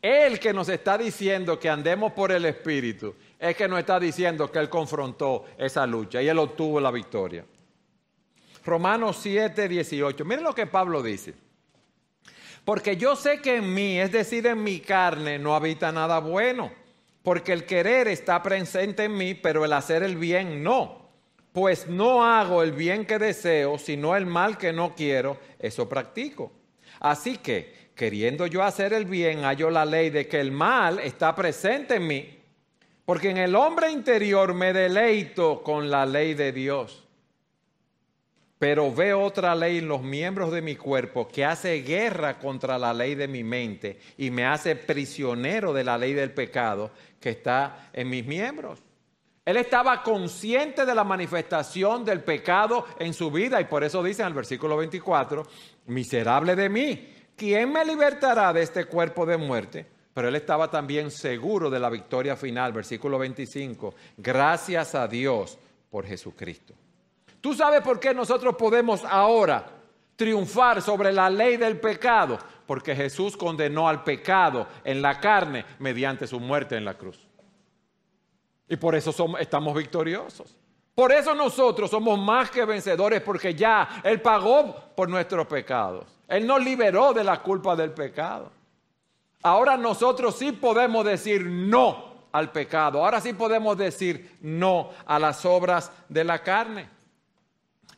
Él 0.00 0.38
que 0.38 0.52
nos 0.52 0.68
está 0.68 0.96
diciendo 0.96 1.58
que 1.58 1.68
andemos 1.68 2.12
por 2.12 2.30
el 2.30 2.44
Espíritu, 2.44 3.14
es 3.38 3.56
que 3.56 3.66
nos 3.66 3.80
está 3.80 3.98
diciendo 3.98 4.50
que 4.50 4.58
Él 4.60 4.68
confrontó 4.68 5.44
esa 5.58 5.86
lucha 5.86 6.22
y 6.22 6.28
Él 6.28 6.38
obtuvo 6.38 6.80
la 6.80 6.90
victoria. 6.90 7.44
Romanos 8.64 9.18
7, 9.22 9.68
18. 9.68 10.24
Miren 10.24 10.44
lo 10.44 10.54
que 10.54 10.66
Pablo 10.66 11.02
dice. 11.02 11.34
Porque 12.64 12.96
yo 12.96 13.16
sé 13.16 13.40
que 13.40 13.56
en 13.56 13.72
mí, 13.72 13.98
es 13.98 14.12
decir, 14.12 14.46
en 14.46 14.62
mi 14.62 14.80
carne, 14.80 15.38
no 15.38 15.54
habita 15.54 15.90
nada 15.90 16.18
bueno. 16.18 16.70
Porque 17.22 17.52
el 17.52 17.64
querer 17.64 18.08
está 18.08 18.42
presente 18.42 19.04
en 19.04 19.16
mí, 19.16 19.34
pero 19.34 19.64
el 19.64 19.72
hacer 19.72 20.02
el 20.02 20.16
bien 20.16 20.62
no. 20.62 21.08
Pues 21.52 21.88
no 21.88 22.24
hago 22.24 22.62
el 22.62 22.72
bien 22.72 23.06
que 23.06 23.18
deseo, 23.18 23.78
sino 23.78 24.14
el 24.14 24.26
mal 24.26 24.58
que 24.58 24.72
no 24.72 24.94
quiero, 24.94 25.38
eso 25.58 25.88
practico. 25.88 26.52
Así 27.00 27.38
que 27.38 27.87
queriendo 27.98 28.46
yo 28.46 28.62
hacer 28.62 28.92
el 28.92 29.06
bien, 29.06 29.42
hallo 29.42 29.70
la 29.70 29.84
ley 29.84 30.10
de 30.10 30.28
que 30.28 30.38
el 30.38 30.52
mal 30.52 31.00
está 31.00 31.34
presente 31.34 31.96
en 31.96 32.06
mí, 32.06 32.38
porque 33.04 33.30
en 33.30 33.38
el 33.38 33.56
hombre 33.56 33.90
interior 33.90 34.54
me 34.54 34.72
deleito 34.72 35.64
con 35.64 35.90
la 35.90 36.06
ley 36.06 36.34
de 36.34 36.52
Dios. 36.52 37.04
Pero 38.56 38.92
veo 38.94 39.20
otra 39.20 39.54
ley 39.54 39.78
en 39.78 39.88
los 39.88 40.00
miembros 40.00 40.52
de 40.52 40.62
mi 40.62 40.76
cuerpo 40.76 41.26
que 41.26 41.44
hace 41.44 41.82
guerra 41.82 42.38
contra 42.38 42.78
la 42.78 42.94
ley 42.94 43.16
de 43.16 43.26
mi 43.26 43.42
mente 43.42 43.98
y 44.16 44.30
me 44.30 44.46
hace 44.46 44.76
prisionero 44.76 45.72
de 45.72 45.84
la 45.84 45.98
ley 45.98 46.14
del 46.14 46.30
pecado 46.30 46.92
que 47.20 47.30
está 47.30 47.90
en 47.92 48.08
mis 48.08 48.24
miembros. 48.24 48.80
Él 49.44 49.56
estaba 49.56 50.02
consciente 50.02 50.86
de 50.86 50.94
la 50.94 51.04
manifestación 51.04 52.04
del 52.04 52.20
pecado 52.20 52.84
en 52.98 53.12
su 53.12 53.30
vida 53.30 53.60
y 53.60 53.64
por 53.64 53.82
eso 53.82 54.02
dice 54.02 54.22
en 54.22 54.28
el 54.28 54.34
versículo 54.34 54.76
24, 54.76 55.46
miserable 55.86 56.54
de 56.54 56.68
mí, 56.68 57.17
¿quién 57.38 57.72
me 57.72 57.84
libertará 57.84 58.52
de 58.52 58.62
este 58.62 58.84
cuerpo 58.84 59.24
de 59.24 59.38
muerte? 59.38 59.86
Pero 60.12 60.28
él 60.28 60.34
estaba 60.34 60.68
también 60.68 61.10
seguro 61.10 61.70
de 61.70 61.78
la 61.78 61.88
victoria 61.88 62.36
final, 62.36 62.72
versículo 62.72 63.18
25, 63.18 63.94
gracias 64.16 64.94
a 64.94 65.06
Dios 65.06 65.56
por 65.88 66.04
Jesucristo. 66.04 66.74
¿Tú 67.40 67.54
sabes 67.54 67.80
por 67.82 68.00
qué 68.00 68.12
nosotros 68.12 68.56
podemos 68.56 69.04
ahora 69.04 69.64
triunfar 70.16 70.82
sobre 70.82 71.12
la 71.12 71.30
ley 71.30 71.56
del 71.56 71.78
pecado? 71.78 72.36
Porque 72.66 72.96
Jesús 72.96 73.36
condenó 73.36 73.88
al 73.88 74.02
pecado 74.02 74.66
en 74.84 75.00
la 75.00 75.20
carne 75.20 75.64
mediante 75.78 76.26
su 76.26 76.40
muerte 76.40 76.76
en 76.76 76.84
la 76.84 76.94
cruz. 76.94 77.28
Y 78.68 78.76
por 78.76 78.96
eso 78.96 79.12
somos, 79.12 79.40
estamos 79.40 79.74
victoriosos. 79.74 80.56
Por 80.98 81.12
eso 81.12 81.32
nosotros 81.32 81.92
somos 81.92 82.18
más 82.18 82.50
que 82.50 82.64
vencedores, 82.64 83.22
porque 83.22 83.54
ya 83.54 84.00
Él 84.02 84.20
pagó 84.20 84.74
por 84.96 85.08
nuestros 85.08 85.46
pecados. 85.46 86.06
Él 86.26 86.44
nos 86.44 86.60
liberó 86.60 87.12
de 87.12 87.22
la 87.22 87.40
culpa 87.40 87.76
del 87.76 87.92
pecado. 87.92 88.50
Ahora 89.44 89.76
nosotros 89.76 90.34
sí 90.36 90.50
podemos 90.50 91.04
decir 91.04 91.46
no 91.46 92.26
al 92.32 92.50
pecado. 92.50 93.04
Ahora 93.04 93.20
sí 93.20 93.32
podemos 93.32 93.78
decir 93.78 94.38
no 94.40 94.90
a 95.06 95.20
las 95.20 95.44
obras 95.44 95.92
de 96.08 96.24
la 96.24 96.42
carne. 96.42 96.90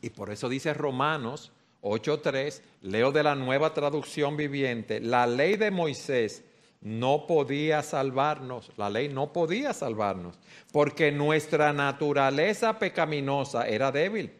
Y 0.02 0.10
por 0.10 0.28
eso 0.28 0.50
dice 0.50 0.74
Romanos 0.74 1.52
8.3, 1.80 2.60
leo 2.82 3.12
de 3.12 3.22
la 3.22 3.34
nueva 3.34 3.72
traducción 3.72 4.36
viviente, 4.36 5.00
la 5.00 5.26
ley 5.26 5.56
de 5.56 5.70
Moisés 5.70 6.44
no 6.80 7.26
podía 7.26 7.82
salvarnos, 7.82 8.70
la 8.76 8.88
ley 8.88 9.08
no 9.08 9.32
podía 9.32 9.72
salvarnos, 9.72 10.38
porque 10.72 11.12
nuestra 11.12 11.72
naturaleza 11.72 12.78
pecaminosa 12.78 13.68
era 13.68 13.92
débil. 13.92 14.32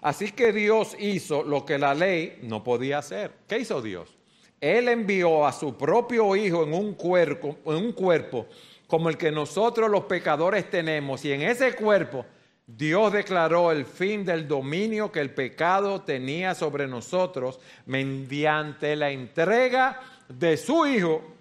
Así 0.00 0.32
que 0.32 0.52
Dios 0.52 0.96
hizo 0.98 1.42
lo 1.42 1.64
que 1.64 1.78
la 1.78 1.94
ley 1.94 2.38
no 2.42 2.64
podía 2.64 2.98
hacer. 2.98 3.32
¿Qué 3.46 3.58
hizo 3.58 3.82
Dios? 3.82 4.16
Él 4.60 4.88
envió 4.88 5.46
a 5.46 5.52
su 5.52 5.76
propio 5.76 6.34
Hijo 6.34 6.62
en 6.62 6.72
un 6.72 6.94
cuerpo, 6.94 7.58
en 7.66 7.76
un 7.76 7.92
cuerpo 7.92 8.46
como 8.86 9.08
el 9.08 9.16
que 9.16 9.32
nosotros 9.32 9.90
los 9.90 10.04
pecadores 10.04 10.70
tenemos, 10.70 11.24
y 11.24 11.32
en 11.32 11.42
ese 11.42 11.74
cuerpo 11.74 12.24
Dios 12.66 13.12
declaró 13.12 13.70
el 13.70 13.84
fin 13.84 14.24
del 14.24 14.48
dominio 14.48 15.12
que 15.12 15.20
el 15.20 15.34
pecado 15.34 16.02
tenía 16.02 16.54
sobre 16.54 16.86
nosotros 16.86 17.60
mediante 17.84 18.96
la 18.96 19.10
entrega 19.10 20.00
de 20.28 20.56
su 20.56 20.86
Hijo 20.86 21.35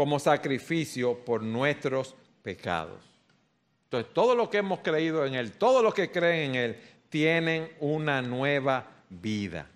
como 0.00 0.18
sacrificio 0.18 1.14
por 1.26 1.42
nuestros 1.42 2.14
pecados. 2.42 3.02
Entonces, 3.84 4.14
todo 4.14 4.34
lo 4.34 4.48
que 4.48 4.56
hemos 4.56 4.80
creído 4.80 5.26
en 5.26 5.34
Él, 5.34 5.52
todos 5.52 5.82
los 5.82 5.92
que 5.92 6.10
creen 6.10 6.52
en 6.52 6.56
Él, 6.56 6.80
tienen 7.10 7.70
una 7.80 8.22
nueva 8.22 8.86
vida. 9.10 9.68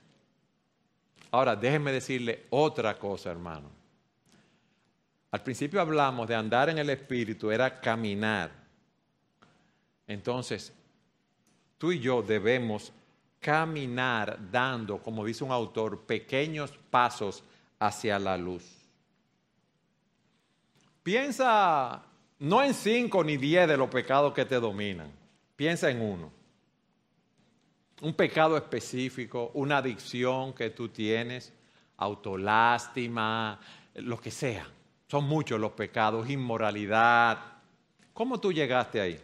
Ahora, 1.31 1.55
déjenme 1.55 1.93
decirle 1.93 2.47
otra 2.49 2.99
cosa, 2.99 3.33
hermano. 3.33 3.69
Al 5.31 5.43
principio 5.43 5.79
hablamos 5.79 6.27
de 6.27 6.35
andar 6.35 6.71
en 6.71 6.79
el 6.79 6.89
Espíritu, 6.89 7.51
era 7.51 7.79
caminar. 7.79 8.51
Entonces, 10.07 10.73
tú 11.77 11.93
y 11.93 12.01
yo 12.01 12.23
debemos 12.23 12.95
caminar 13.41 14.39
dando, 14.51 15.03
como 15.03 15.23
dice 15.23 15.45
un 15.45 15.53
autor, 15.53 16.07
pequeños 16.07 16.73
pasos 16.91 17.45
hacia 17.79 18.19
la 18.19 18.39
luz. 18.39 18.84
Piensa 21.05 22.03
no 22.39 22.63
en 22.63 22.73
cinco 22.73 23.23
ni 23.23 23.37
diez 23.37 23.69
de 23.69 23.77
los 23.77 23.91
pecados 23.91 24.33
que 24.33 24.47
te 24.47 24.59
dominan, 24.59 25.13
piensa 25.55 25.91
en 25.91 26.01
uno. 26.01 26.33
Un 28.01 28.15
pecado 28.15 28.57
específico, 28.57 29.51
una 29.53 29.77
adicción 29.79 30.55
que 30.55 30.71
tú 30.71 30.89
tienes, 30.89 31.53
autolástima, 31.99 33.61
lo 33.97 34.19
que 34.19 34.31
sea. 34.31 34.67
Son 35.07 35.25
muchos 35.25 35.61
los 35.61 35.73
pecados, 35.73 36.29
inmoralidad. 36.31 37.39
¿Cómo 38.15 38.41
tú 38.41 38.51
llegaste 38.51 38.99
ahí? 38.99 39.23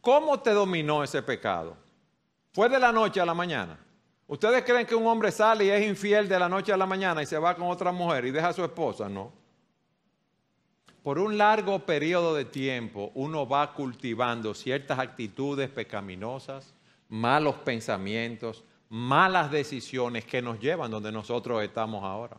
¿Cómo 0.00 0.40
te 0.40 0.50
dominó 0.50 1.04
ese 1.04 1.22
pecado? 1.22 1.76
¿Fue 2.52 2.68
de 2.68 2.80
la 2.80 2.90
noche 2.90 3.20
a 3.20 3.24
la 3.24 3.34
mañana? 3.34 3.78
¿Ustedes 4.26 4.64
creen 4.64 4.84
que 4.84 4.96
un 4.96 5.06
hombre 5.06 5.30
sale 5.30 5.66
y 5.66 5.70
es 5.70 5.86
infiel 5.86 6.28
de 6.28 6.40
la 6.40 6.48
noche 6.48 6.72
a 6.72 6.76
la 6.76 6.86
mañana 6.86 7.22
y 7.22 7.26
se 7.26 7.38
va 7.38 7.54
con 7.54 7.68
otra 7.68 7.92
mujer 7.92 8.24
y 8.24 8.32
deja 8.32 8.48
a 8.48 8.52
su 8.52 8.64
esposa? 8.64 9.08
No. 9.08 9.43
Por 11.04 11.20
un 11.20 11.38
largo 11.38 11.86
periodo 11.86 12.34
de 12.34 12.46
tiempo 12.46 13.12
uno 13.14 13.46
va 13.46 13.72
cultivando 13.74 14.54
ciertas 14.54 14.98
actitudes 14.98 15.70
pecaminosas, 15.70 16.74
malos 17.08 17.54
pensamientos, 17.56 18.64
malas 18.88 19.52
decisiones 19.52 20.24
que 20.24 20.42
nos 20.42 20.58
llevan 20.58 20.90
donde 20.90 21.12
nosotros 21.12 21.62
estamos 21.62 22.02
ahora. 22.02 22.36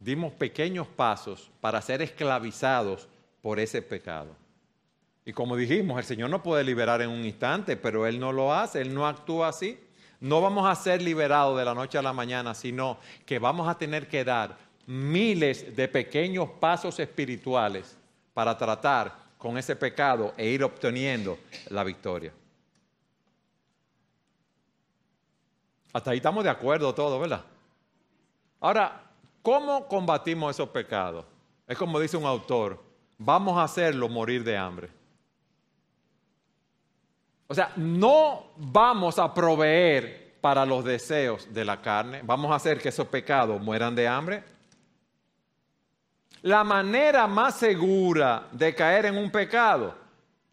dimos 0.00 0.32
pequeños 0.32 0.86
pasos 0.86 1.50
para 1.60 1.82
ser 1.82 2.02
esclavizados 2.02 3.08
por 3.42 3.58
ese 3.58 3.82
pecado. 3.82 4.34
Y 5.24 5.32
como 5.32 5.56
dijimos, 5.56 5.98
el 5.98 6.04
Señor 6.04 6.30
no 6.30 6.42
puede 6.42 6.64
liberar 6.64 7.02
en 7.02 7.10
un 7.10 7.24
instante, 7.24 7.76
pero 7.76 8.06
Él 8.06 8.18
no 8.18 8.32
lo 8.32 8.54
hace, 8.54 8.80
Él 8.80 8.94
no 8.94 9.06
actúa 9.06 9.48
así. 9.48 9.78
No 10.20 10.40
vamos 10.40 10.66
a 10.66 10.74
ser 10.74 11.02
liberados 11.02 11.58
de 11.58 11.64
la 11.64 11.74
noche 11.74 11.98
a 11.98 12.02
la 12.02 12.12
mañana, 12.12 12.54
sino 12.54 12.98
que 13.26 13.38
vamos 13.38 13.68
a 13.68 13.76
tener 13.76 14.08
que 14.08 14.24
dar 14.24 14.56
miles 14.88 15.76
de 15.76 15.86
pequeños 15.86 16.48
pasos 16.58 16.98
espirituales 16.98 17.96
para 18.34 18.58
tratar 18.58 19.14
con 19.38 19.56
ese 19.56 19.76
pecado 19.76 20.34
e 20.36 20.48
ir 20.48 20.64
obteniendo 20.64 21.38
la 21.70 21.84
victoria. 21.84 22.32
Hasta 25.92 26.10
ahí 26.10 26.16
estamos 26.16 26.42
de 26.42 26.50
acuerdo 26.50 26.92
todos, 26.92 27.20
¿verdad? 27.20 27.44
Ahora, 28.60 29.08
¿Cómo 29.48 29.88
combatimos 29.88 30.54
esos 30.54 30.68
pecados? 30.68 31.24
Es 31.66 31.78
como 31.78 31.98
dice 31.98 32.18
un 32.18 32.26
autor, 32.26 32.82
vamos 33.16 33.56
a 33.56 33.62
hacerlo 33.62 34.06
morir 34.06 34.44
de 34.44 34.56
hambre. 34.56 34.90
O 37.46 37.54
sea, 37.54 37.72
no 37.76 38.48
vamos 38.56 39.18
a 39.18 39.32
proveer 39.32 40.36
para 40.42 40.66
los 40.66 40.84
deseos 40.84 41.48
de 41.50 41.64
la 41.64 41.80
carne, 41.80 42.20
vamos 42.22 42.50
a 42.50 42.56
hacer 42.56 42.78
que 42.78 42.90
esos 42.90 43.06
pecados 43.06 43.58
mueran 43.58 43.94
de 43.94 44.06
hambre. 44.06 44.44
La 46.42 46.64
manera 46.64 47.26
más 47.26 47.56
segura 47.56 48.48
de 48.52 48.74
caer 48.74 49.06
en 49.06 49.16
un 49.16 49.30
pecado 49.30 49.94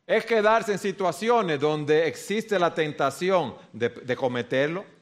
es 0.07 0.25
quedarse 0.25 0.73
en 0.73 0.79
situaciones 0.79 1.59
donde 1.59 2.07
existe 2.07 2.59
la 2.59 2.73
tentación 2.73 3.55
de, 3.73 4.15
cometerlo 4.15 4.95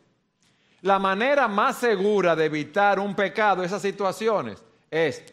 la 0.83 0.99
manera 0.99 1.47
más 1.47 1.77
segura 1.77 2.35
de 2.35 2.45
evitar 2.45 2.99
un 2.99 3.15
pecado, 3.15 3.63
esas 3.63 3.81
situaciones, 3.81 4.61
es 4.91 5.23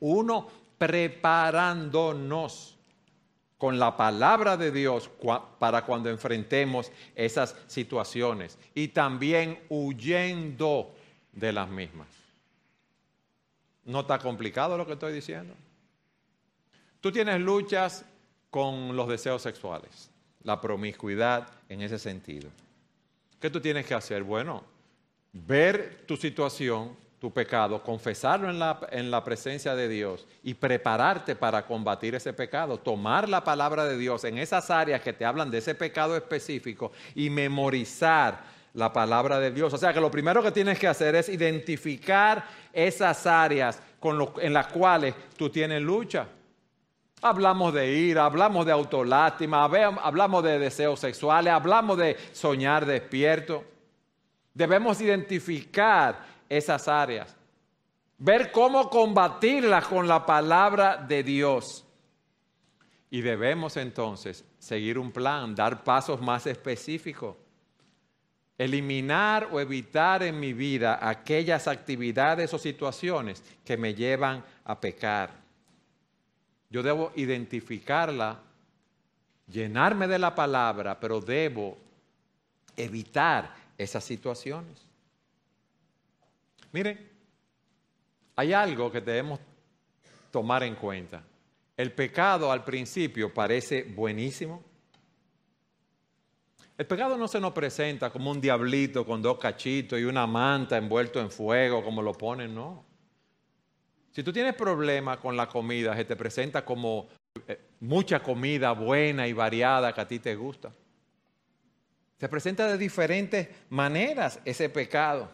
uno 0.00 0.48
preparándonos 0.76 2.76
con 3.56 3.78
la 3.78 3.96
palabra 3.96 4.56
de 4.56 4.72
Dios 4.72 5.08
para 5.60 5.84
cuando 5.84 6.10
enfrentemos 6.10 6.90
esas 7.14 7.54
situaciones 7.68 8.58
y 8.74 8.88
también 8.88 9.60
huyendo 9.68 10.92
de 11.32 11.52
las 11.52 11.68
mismas. 11.68 12.08
¿No 13.86 14.00
está 14.00 14.18
complicado 14.18 14.76
lo 14.76 14.84
que 14.84 14.94
estoy 14.94 15.12
diciendo? 15.12 15.54
Tú 17.00 17.12
tienes 17.12 17.40
luchas 17.40 18.04
con 18.50 18.96
los 18.96 19.08
deseos 19.08 19.40
sexuales, 19.40 20.10
la 20.42 20.60
promiscuidad 20.60 21.48
en 21.68 21.82
ese 21.82 21.98
sentido. 21.98 22.50
¿Qué 23.40 23.48
tú 23.48 23.60
tienes 23.60 23.86
que 23.86 23.94
hacer? 23.94 24.24
Bueno, 24.24 24.64
ver 25.32 26.02
tu 26.04 26.16
situación, 26.16 26.96
tu 27.20 27.32
pecado, 27.32 27.80
confesarlo 27.80 28.50
en 28.50 28.58
la, 28.58 28.80
en 28.90 29.08
la, 29.08 29.22
presencia 29.22 29.76
de 29.76 29.88
Dios 29.88 30.26
y 30.42 30.54
prepararte 30.54 31.36
para 31.36 31.64
combatir 31.64 32.16
ese 32.16 32.32
pecado, 32.32 32.78
tomar 32.78 33.28
la 33.28 33.44
palabra 33.44 33.84
de 33.84 33.96
Dios 33.96 34.24
en 34.24 34.38
esas 34.38 34.68
áreas 34.68 35.00
que 35.00 35.12
te 35.12 35.24
hablan 35.24 35.50
de 35.50 35.58
ese 35.58 35.76
pecado 35.76 36.16
específico 36.16 36.90
y 37.14 37.30
memorizar 37.30 38.56
la 38.76 38.92
palabra 38.92 39.40
de 39.40 39.50
Dios. 39.50 39.72
O 39.72 39.78
sea 39.78 39.92
que 39.92 40.00
lo 40.00 40.10
primero 40.10 40.42
que 40.42 40.52
tienes 40.52 40.78
que 40.78 40.86
hacer 40.86 41.14
es 41.14 41.30
identificar 41.30 42.44
esas 42.76 43.26
áreas 43.26 43.82
en 44.40 44.52
las 44.52 44.66
cuales 44.68 45.14
tú 45.36 45.50
tienes 45.50 45.80
lucha. 45.82 46.28
Hablamos 47.22 47.72
de 47.72 47.90
ira, 47.90 48.26
hablamos 48.26 48.66
de 48.66 48.72
autolástima, 48.72 49.64
hablamos 49.64 50.44
de 50.44 50.58
deseos 50.58 51.00
sexuales, 51.00 51.52
hablamos 51.52 51.96
de 51.96 52.16
soñar 52.32 52.84
despierto. 52.84 53.64
Debemos 54.52 55.00
identificar 55.00 56.20
esas 56.48 56.86
áreas, 56.86 57.34
ver 58.18 58.52
cómo 58.52 58.88
combatirlas 58.90 59.86
con 59.86 60.06
la 60.06 60.24
palabra 60.24 60.96
de 60.96 61.22
Dios. 61.22 61.84
Y 63.10 63.22
debemos 63.22 63.76
entonces 63.76 64.44
seguir 64.58 64.98
un 64.98 65.10
plan, 65.10 65.54
dar 65.54 65.82
pasos 65.82 66.20
más 66.20 66.46
específicos, 66.46 67.36
eliminar 68.58 69.48
o 69.52 69.60
evitar 69.60 70.22
en 70.22 70.40
mi 70.40 70.52
vida 70.52 70.98
aquellas 71.06 71.68
actividades 71.68 72.52
o 72.54 72.58
situaciones 72.58 73.42
que 73.64 73.76
me 73.76 73.94
llevan 73.94 74.42
a 74.64 74.80
pecar. 74.80 75.30
Yo 76.70 76.82
debo 76.82 77.12
identificarla, 77.16 78.40
llenarme 79.46 80.08
de 80.08 80.18
la 80.18 80.34
palabra, 80.34 80.98
pero 80.98 81.20
debo 81.20 81.76
evitar 82.76 83.54
esas 83.78 84.04
situaciones. 84.04 84.82
Miren, 86.72 87.10
hay 88.36 88.52
algo 88.52 88.90
que 88.90 89.00
debemos 89.00 89.40
tomar 90.30 90.62
en 90.62 90.74
cuenta. 90.74 91.22
El 91.76 91.92
pecado 91.92 92.50
al 92.50 92.64
principio 92.64 93.32
parece 93.32 93.82
buenísimo. 93.82 94.62
El 96.78 96.86
pecado 96.86 97.16
no 97.16 97.26
se 97.26 97.40
nos 97.40 97.52
presenta 97.52 98.10
como 98.10 98.30
un 98.30 98.40
diablito 98.40 99.06
con 99.06 99.22
dos 99.22 99.38
cachitos 99.38 99.98
y 99.98 100.04
una 100.04 100.26
manta 100.26 100.76
envuelto 100.76 101.20
en 101.20 101.30
fuego, 101.30 101.82
como 101.82 102.02
lo 102.02 102.12
ponen, 102.12 102.54
no. 102.54 102.84
Si 104.12 104.22
tú 104.22 104.32
tienes 104.32 104.54
problemas 104.54 105.18
con 105.18 105.36
la 105.36 105.48
comida, 105.48 105.96
se 105.96 106.04
te 106.04 106.16
presenta 106.16 106.64
como 106.64 107.08
eh, 107.46 107.60
mucha 107.80 108.22
comida 108.22 108.72
buena 108.72 109.26
y 109.26 109.32
variada 109.32 109.92
que 109.94 110.00
a 110.00 110.08
ti 110.08 110.18
te 110.18 110.34
gusta. 110.34 110.72
Se 112.18 112.28
presenta 112.28 112.66
de 112.66 112.78
diferentes 112.78 113.48
maneras 113.70 114.40
ese 114.44 114.68
pecado. 114.68 115.30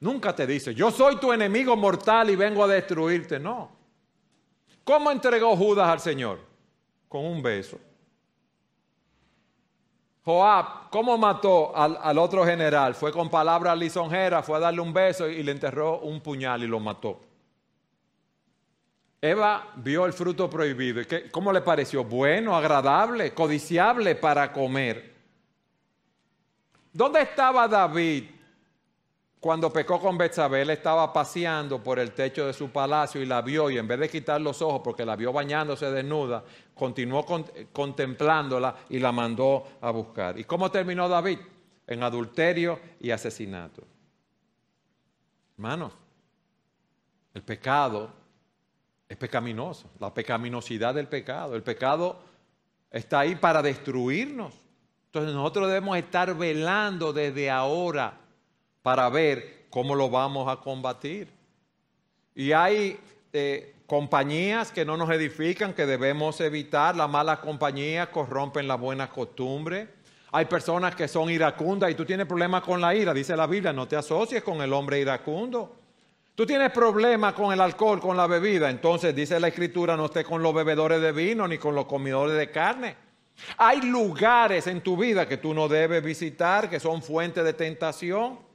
Nunca 0.00 0.34
te 0.34 0.46
dice, 0.46 0.74
yo 0.74 0.90
soy 0.90 1.16
tu 1.16 1.32
enemigo 1.32 1.76
mortal 1.76 2.28
y 2.28 2.36
vengo 2.36 2.64
a 2.64 2.68
destruirte. 2.68 3.38
No. 3.38 3.70
¿Cómo 4.82 5.10
entregó 5.10 5.56
Judas 5.56 5.88
al 5.88 6.00
Señor? 6.00 6.40
Con 7.08 7.24
un 7.24 7.42
beso. 7.42 7.78
Joab, 10.24 10.88
¿cómo 10.90 11.18
mató 11.18 11.76
al, 11.76 12.16
otro 12.18 12.46
general? 12.46 12.94
Fue 12.94 13.12
con 13.12 13.28
palabras 13.28 13.76
lisonjeras, 13.76 14.44
fue 14.44 14.56
a 14.56 14.60
darle 14.60 14.80
un 14.80 14.92
beso 14.92 15.28
y 15.28 15.42
le 15.42 15.52
enterró 15.52 15.98
un 15.98 16.20
puñal 16.20 16.62
y 16.62 16.66
lo 16.66 16.80
mató. 16.80 17.20
Eva 19.20 19.68
vio 19.76 20.06
el 20.06 20.14
fruto 20.14 20.48
prohibido. 20.48 21.02
¿Cómo 21.30 21.52
le 21.52 21.60
pareció? 21.60 22.04
Bueno, 22.04 22.56
agradable, 22.56 23.34
codiciable 23.34 24.14
para 24.14 24.50
comer. 24.50 25.14
¿Dónde 26.92 27.20
estaba 27.22 27.68
David 27.68 28.24
cuando 29.44 29.70
pecó 29.70 30.00
con 30.00 30.16
Betsabé? 30.16 30.62
Él 30.62 30.70
estaba 30.70 31.12
paseando 31.12 31.82
por 31.82 31.98
el 31.98 32.12
techo 32.12 32.46
de 32.46 32.54
su 32.54 32.70
palacio 32.70 33.20
y 33.20 33.26
la 33.26 33.42
vio 33.42 33.68
y 33.68 33.76
en 33.76 33.86
vez 33.86 34.00
de 34.00 34.08
quitar 34.08 34.40
los 34.40 34.62
ojos 34.62 34.80
porque 34.82 35.04
la 35.04 35.16
vio 35.16 35.34
bañándose 35.34 35.90
desnuda, 35.90 36.42
continuó 36.74 37.26
contemplándola 37.70 38.74
y 38.88 38.98
la 38.98 39.12
mandó 39.12 39.66
a 39.82 39.90
buscar. 39.90 40.38
¿Y 40.38 40.44
cómo 40.44 40.70
terminó 40.70 41.10
David? 41.10 41.40
En 41.86 42.02
adulterio 42.02 42.80
y 42.98 43.10
asesinato. 43.10 43.82
Hermanos, 45.58 45.92
el 47.34 47.42
pecado 47.42 48.08
es 49.06 49.18
pecaminoso, 49.18 49.90
la 50.00 50.14
pecaminosidad 50.14 50.94
del 50.94 51.08
pecado. 51.08 51.54
El 51.54 51.62
pecado 51.62 52.18
está 52.90 53.18
ahí 53.18 53.34
para 53.34 53.60
destruirnos. 53.60 54.54
Entonces 55.04 55.34
nosotros 55.34 55.68
debemos 55.68 55.98
estar 55.98 56.34
velando 56.34 57.12
desde 57.12 57.50
ahora 57.50 58.23
para 58.84 59.08
ver 59.08 59.64
cómo 59.70 59.94
lo 59.94 60.10
vamos 60.10 60.46
a 60.46 60.60
combatir. 60.60 61.26
Y 62.34 62.52
hay 62.52 63.00
eh, 63.32 63.76
compañías 63.86 64.70
que 64.70 64.84
no 64.84 64.98
nos 64.98 65.08
edifican, 65.08 65.72
que 65.72 65.86
debemos 65.86 66.38
evitar. 66.42 66.94
Las 66.94 67.08
malas 67.08 67.38
compañías 67.38 68.08
corrompen 68.08 68.68
la 68.68 68.74
buena 68.74 69.08
costumbre. 69.08 69.88
Hay 70.32 70.44
personas 70.44 70.94
que 70.94 71.08
son 71.08 71.30
iracundas 71.30 71.90
y 71.90 71.94
tú 71.94 72.04
tienes 72.04 72.26
problemas 72.26 72.60
con 72.60 72.78
la 72.78 72.94
ira. 72.94 73.14
Dice 73.14 73.34
la 73.34 73.46
Biblia, 73.46 73.72
no 73.72 73.88
te 73.88 73.96
asocies 73.96 74.42
con 74.42 74.60
el 74.60 74.70
hombre 74.74 75.00
iracundo. 75.00 75.76
Tú 76.34 76.44
tienes 76.44 76.70
problemas 76.70 77.32
con 77.32 77.50
el 77.50 77.62
alcohol, 77.62 78.00
con 78.00 78.18
la 78.18 78.26
bebida. 78.26 78.68
Entonces 78.68 79.16
dice 79.16 79.40
la 79.40 79.48
Escritura, 79.48 79.96
no 79.96 80.04
estés 80.04 80.26
con 80.26 80.42
los 80.42 80.52
bebedores 80.52 81.00
de 81.00 81.12
vino 81.12 81.48
ni 81.48 81.56
con 81.56 81.74
los 81.74 81.86
comedores 81.86 82.36
de 82.36 82.50
carne. 82.50 82.96
Hay 83.56 83.80
lugares 83.80 84.66
en 84.66 84.82
tu 84.82 84.94
vida 84.94 85.26
que 85.26 85.38
tú 85.38 85.54
no 85.54 85.68
debes 85.68 86.04
visitar, 86.04 86.68
que 86.68 86.78
son 86.78 87.02
fuente 87.02 87.42
de 87.42 87.54
tentación. 87.54 88.52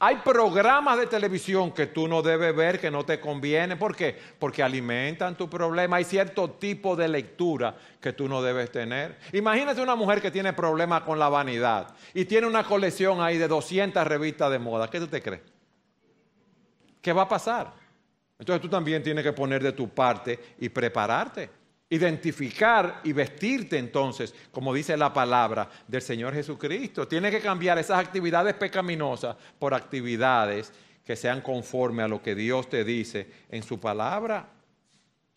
Hay 0.00 0.16
programas 0.16 0.98
de 0.98 1.06
televisión 1.06 1.72
que 1.72 1.86
tú 1.86 2.08
no 2.08 2.22
debes 2.22 2.54
ver, 2.54 2.80
que 2.80 2.90
no 2.90 3.04
te 3.04 3.20
convienen. 3.20 3.78
¿Por 3.78 3.94
qué? 3.94 4.18
Porque 4.38 4.62
alimentan 4.62 5.36
tu 5.36 5.48
problema. 5.48 5.96
Hay 5.96 6.04
cierto 6.04 6.50
tipo 6.50 6.96
de 6.96 7.08
lectura 7.08 7.76
que 8.00 8.12
tú 8.12 8.28
no 8.28 8.42
debes 8.42 8.70
tener. 8.70 9.18
Imagínate 9.32 9.80
una 9.80 9.94
mujer 9.94 10.20
que 10.20 10.30
tiene 10.30 10.52
problemas 10.52 11.02
con 11.02 11.18
la 11.18 11.28
vanidad 11.28 11.94
y 12.12 12.24
tiene 12.24 12.46
una 12.46 12.64
colección 12.64 13.20
ahí 13.20 13.38
de 13.38 13.48
200 13.48 14.06
revistas 14.06 14.50
de 14.50 14.58
moda. 14.58 14.88
¿Qué 14.88 15.00
tú 15.00 15.06
te 15.06 15.22
crees? 15.22 15.42
¿Qué 17.00 17.12
va 17.12 17.22
a 17.22 17.28
pasar? 17.28 17.72
Entonces 18.38 18.62
tú 18.62 18.68
también 18.68 19.02
tienes 19.02 19.22
que 19.22 19.32
poner 19.32 19.62
de 19.62 19.72
tu 19.72 19.88
parte 19.88 20.38
y 20.58 20.68
prepararte 20.68 21.63
identificar 21.94 23.00
y 23.04 23.12
vestirte 23.12 23.78
entonces, 23.78 24.34
como 24.50 24.74
dice 24.74 24.96
la 24.96 25.12
palabra 25.12 25.68
del 25.86 26.02
Señor 26.02 26.34
Jesucristo. 26.34 27.06
Tiene 27.06 27.30
que 27.30 27.40
cambiar 27.40 27.78
esas 27.78 27.98
actividades 27.98 28.54
pecaminosas 28.54 29.36
por 29.58 29.74
actividades 29.74 30.72
que 31.04 31.16
sean 31.16 31.40
conforme 31.40 32.02
a 32.02 32.08
lo 32.08 32.22
que 32.22 32.34
Dios 32.34 32.68
te 32.68 32.84
dice 32.84 33.30
en 33.50 33.62
su 33.62 33.78
palabra. 33.78 34.48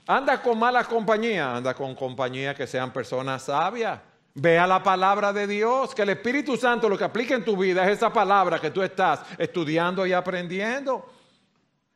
Anda 0.07 0.41
con 0.41 0.57
mala 0.57 0.83
compañía, 0.85 1.57
anda 1.57 1.73
con 1.73 1.93
compañía 1.93 2.55
que 2.55 2.65
sean 2.65 2.91
personas 2.91 3.43
sabias. 3.43 3.99
Vea 4.33 4.65
la 4.65 4.81
palabra 4.81 5.33
de 5.33 5.47
Dios, 5.47 5.93
que 5.93 6.03
el 6.03 6.09
Espíritu 6.09 6.55
Santo 6.55 6.87
lo 6.87 6.97
que 6.97 7.03
aplica 7.03 7.35
en 7.35 7.43
tu 7.43 7.57
vida 7.57 7.83
es 7.85 7.97
esa 7.97 8.13
palabra 8.13 8.59
que 8.59 8.71
tú 8.71 8.81
estás 8.81 9.21
estudiando 9.37 10.05
y 10.05 10.13
aprendiendo. 10.13 11.05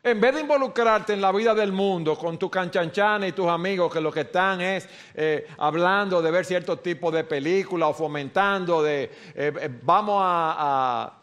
En 0.03 0.19
vez 0.19 0.33
de 0.33 0.41
involucrarte 0.41 1.13
en 1.13 1.21
la 1.21 1.31
vida 1.31 1.53
del 1.53 1.71
mundo 1.71 2.17
con 2.17 2.39
tu 2.39 2.49
canchanchana 2.49 3.27
y 3.27 3.33
tus 3.33 3.47
amigos 3.47 3.93
que 3.93 4.01
lo 4.01 4.11
que 4.11 4.21
están 4.21 4.59
es 4.59 4.89
eh, 5.13 5.45
hablando 5.59 6.23
de 6.23 6.31
ver 6.31 6.43
cierto 6.43 6.79
tipo 6.79 7.11
de 7.11 7.23
película 7.23 7.87
o 7.87 7.93
fomentando 7.93 8.81
de 8.81 9.03
eh, 9.03 9.11
eh, 9.35 9.69
vamos 9.83 10.19
a, 10.25 11.13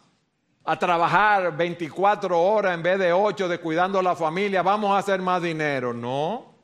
a, 0.64 0.78
trabajar 0.78 1.56
24 1.56 2.40
horas 2.40 2.72
en 2.72 2.82
vez 2.84 3.00
de 3.00 3.12
8 3.12 3.48
de 3.48 3.58
cuidando 3.58 3.98
a 3.98 4.02
la 4.02 4.14
familia, 4.14 4.62
vamos 4.62 4.92
a 4.92 4.98
hacer 4.98 5.20
más 5.20 5.42
dinero. 5.42 5.92
No. 5.92 6.54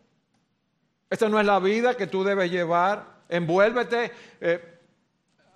Esa 1.11 1.29
no 1.29 1.41
es 1.41 1.47
la 1.47 1.59
vida 1.59 1.97
que 1.97 2.07
tú 2.07 2.23
debes 2.23 2.49
llevar. 2.49 3.25
Envuélvete 3.29 4.13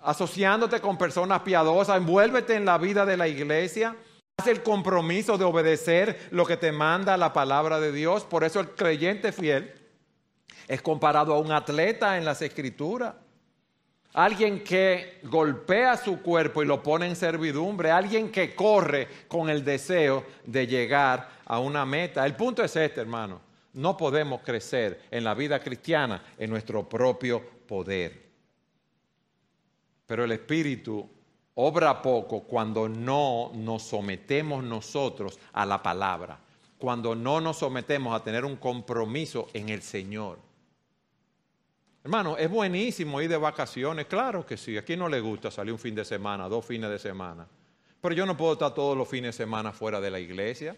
asociándote 0.01 0.81
con 0.81 0.97
personas 0.97 1.41
piadosas, 1.41 1.95
envuélvete 1.95 2.55
en 2.55 2.65
la 2.65 2.77
vida 2.77 3.05
de 3.05 3.15
la 3.15 3.29
iglesia. 3.29 3.95
Haz 4.39 4.47
el 4.47 4.63
compromiso 4.63 5.37
de 5.37 5.43
obedecer 5.43 6.29
lo 6.31 6.45
que 6.45 6.55
te 6.55 6.71
manda 6.71 7.17
la 7.17 7.33
palabra 7.33 7.77
de 7.81 7.91
Dios. 7.91 8.23
Por 8.23 8.45
eso 8.45 8.61
el 8.61 8.69
creyente 8.69 9.33
fiel 9.33 9.73
es 10.65 10.81
comparado 10.81 11.33
a 11.33 11.39
un 11.39 11.51
atleta 11.51 12.17
en 12.17 12.23
las 12.23 12.41
escrituras. 12.41 13.15
Alguien 14.13 14.63
que 14.63 15.19
golpea 15.23 15.97
su 15.97 16.21
cuerpo 16.21 16.63
y 16.63 16.65
lo 16.65 16.81
pone 16.81 17.05
en 17.07 17.17
servidumbre. 17.17 17.91
Alguien 17.91 18.31
que 18.31 18.55
corre 18.55 19.09
con 19.27 19.49
el 19.49 19.65
deseo 19.65 20.23
de 20.45 20.65
llegar 20.65 21.31
a 21.43 21.59
una 21.59 21.85
meta. 21.85 22.25
El 22.25 22.37
punto 22.37 22.63
es 22.63 22.73
este, 22.77 23.01
hermano. 23.01 23.41
No 23.73 23.97
podemos 23.97 24.39
crecer 24.39 25.01
en 25.11 25.25
la 25.25 25.33
vida 25.33 25.59
cristiana 25.59 26.23
en 26.37 26.49
nuestro 26.49 26.87
propio 26.87 27.43
poder. 27.67 28.29
Pero 30.07 30.23
el 30.23 30.31
Espíritu 30.31 31.09
obra 31.61 32.01
poco 32.01 32.43
cuando 32.43 32.87
no 32.87 33.51
nos 33.53 33.83
sometemos 33.83 34.63
nosotros 34.63 35.37
a 35.51 35.65
la 35.65 35.83
palabra, 35.83 36.39
cuando 36.77 37.15
no 37.15 37.41
nos 37.41 37.57
sometemos 37.57 38.15
a 38.15 38.23
tener 38.23 38.45
un 38.45 38.55
compromiso 38.55 39.49
en 39.53 39.67
el 39.67 39.81
Señor. 39.81 40.39
Hermano, 42.01 42.37
es 42.37 42.49
buenísimo 42.49 43.21
ir 43.21 43.29
de 43.29 43.35
vacaciones, 43.35 44.05
claro 44.05 44.45
que 44.45 44.55
sí, 44.55 44.77
a 44.77 44.85
quién 44.85 44.99
no 44.99 45.09
le 45.09 45.19
gusta 45.19 45.51
salir 45.51 45.73
un 45.73 45.79
fin 45.79 45.93
de 45.93 46.05
semana, 46.05 46.47
dos 46.47 46.65
fines 46.65 46.89
de 46.89 46.97
semana, 46.97 47.45
pero 47.99 48.15
yo 48.15 48.25
no 48.25 48.37
puedo 48.37 48.53
estar 48.53 48.73
todos 48.73 48.97
los 48.97 49.09
fines 49.09 49.35
de 49.35 49.43
semana 49.43 49.73
fuera 49.73 49.99
de 49.99 50.11
la 50.11 50.19
iglesia, 50.21 50.77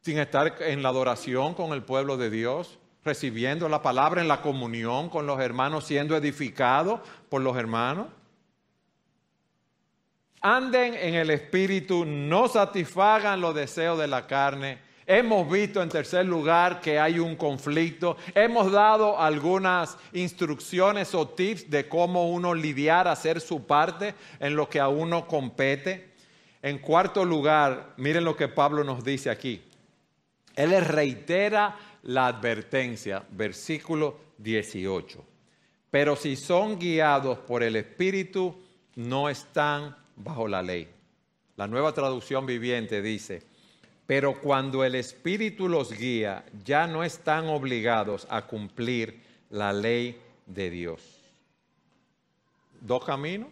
sin 0.00 0.18
estar 0.18 0.60
en 0.62 0.82
la 0.82 0.88
adoración 0.88 1.54
con 1.54 1.72
el 1.72 1.84
pueblo 1.84 2.16
de 2.16 2.28
Dios, 2.28 2.80
recibiendo 3.04 3.68
la 3.68 3.82
palabra 3.82 4.20
en 4.20 4.26
la 4.26 4.42
comunión 4.42 5.10
con 5.10 5.28
los 5.28 5.38
hermanos, 5.38 5.84
siendo 5.84 6.16
edificado 6.16 7.00
por 7.28 7.40
los 7.40 7.56
hermanos 7.56 8.08
anden 10.42 10.94
en 10.94 11.14
el 11.14 11.30
Espíritu, 11.30 12.04
no 12.04 12.48
satisfagan 12.48 13.40
los 13.40 13.54
deseos 13.54 13.98
de 13.98 14.08
la 14.08 14.26
carne. 14.26 14.78
Hemos 15.06 15.50
visto 15.50 15.82
en 15.82 15.88
tercer 15.88 16.26
lugar 16.26 16.80
que 16.80 16.98
hay 16.98 17.18
un 17.18 17.36
conflicto. 17.36 18.16
Hemos 18.34 18.70
dado 18.70 19.20
algunas 19.20 19.96
instrucciones 20.12 21.14
o 21.14 21.28
tips 21.28 21.70
de 21.70 21.88
cómo 21.88 22.30
uno 22.30 22.54
lidiar, 22.54 23.08
hacer 23.08 23.40
su 23.40 23.66
parte 23.66 24.14
en 24.40 24.54
lo 24.56 24.68
que 24.68 24.80
a 24.80 24.88
uno 24.88 25.26
compete. 25.26 26.12
En 26.60 26.78
cuarto 26.78 27.24
lugar, 27.24 27.94
miren 27.96 28.24
lo 28.24 28.36
que 28.36 28.48
Pablo 28.48 28.84
nos 28.84 29.02
dice 29.02 29.30
aquí. 29.30 29.62
Él 30.54 30.70
les 30.70 30.86
reitera 30.86 31.76
la 32.02 32.26
advertencia, 32.26 33.22
versículo 33.30 34.18
18. 34.38 35.24
Pero 35.90 36.16
si 36.16 36.36
son 36.36 36.78
guiados 36.78 37.38
por 37.38 37.62
el 37.62 37.76
Espíritu, 37.76 38.56
no 38.94 39.28
están 39.28 39.96
bajo 40.16 40.48
la 40.48 40.62
ley. 40.62 40.88
La 41.56 41.66
nueva 41.66 41.92
traducción 41.92 42.46
viviente 42.46 43.02
dice, 43.02 43.42
pero 44.06 44.40
cuando 44.40 44.84
el 44.84 44.94
Espíritu 44.94 45.68
los 45.68 45.92
guía, 45.92 46.44
ya 46.64 46.86
no 46.86 47.04
están 47.04 47.46
obligados 47.46 48.26
a 48.30 48.46
cumplir 48.46 49.22
la 49.50 49.72
ley 49.72 50.20
de 50.46 50.70
Dios. 50.70 51.00
Dos 52.80 53.04
caminos. 53.04 53.48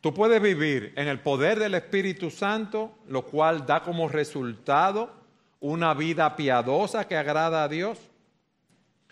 Tú 0.00 0.14
puedes 0.14 0.40
vivir 0.40 0.94
en 0.96 1.08
el 1.08 1.20
poder 1.20 1.58
del 1.58 1.74
Espíritu 1.74 2.30
Santo, 2.30 2.98
lo 3.06 3.26
cual 3.26 3.66
da 3.66 3.82
como 3.82 4.08
resultado 4.08 5.12
una 5.60 5.92
vida 5.92 6.36
piadosa 6.36 7.06
que 7.06 7.16
agrada 7.16 7.64
a 7.64 7.68
Dios. 7.68 7.98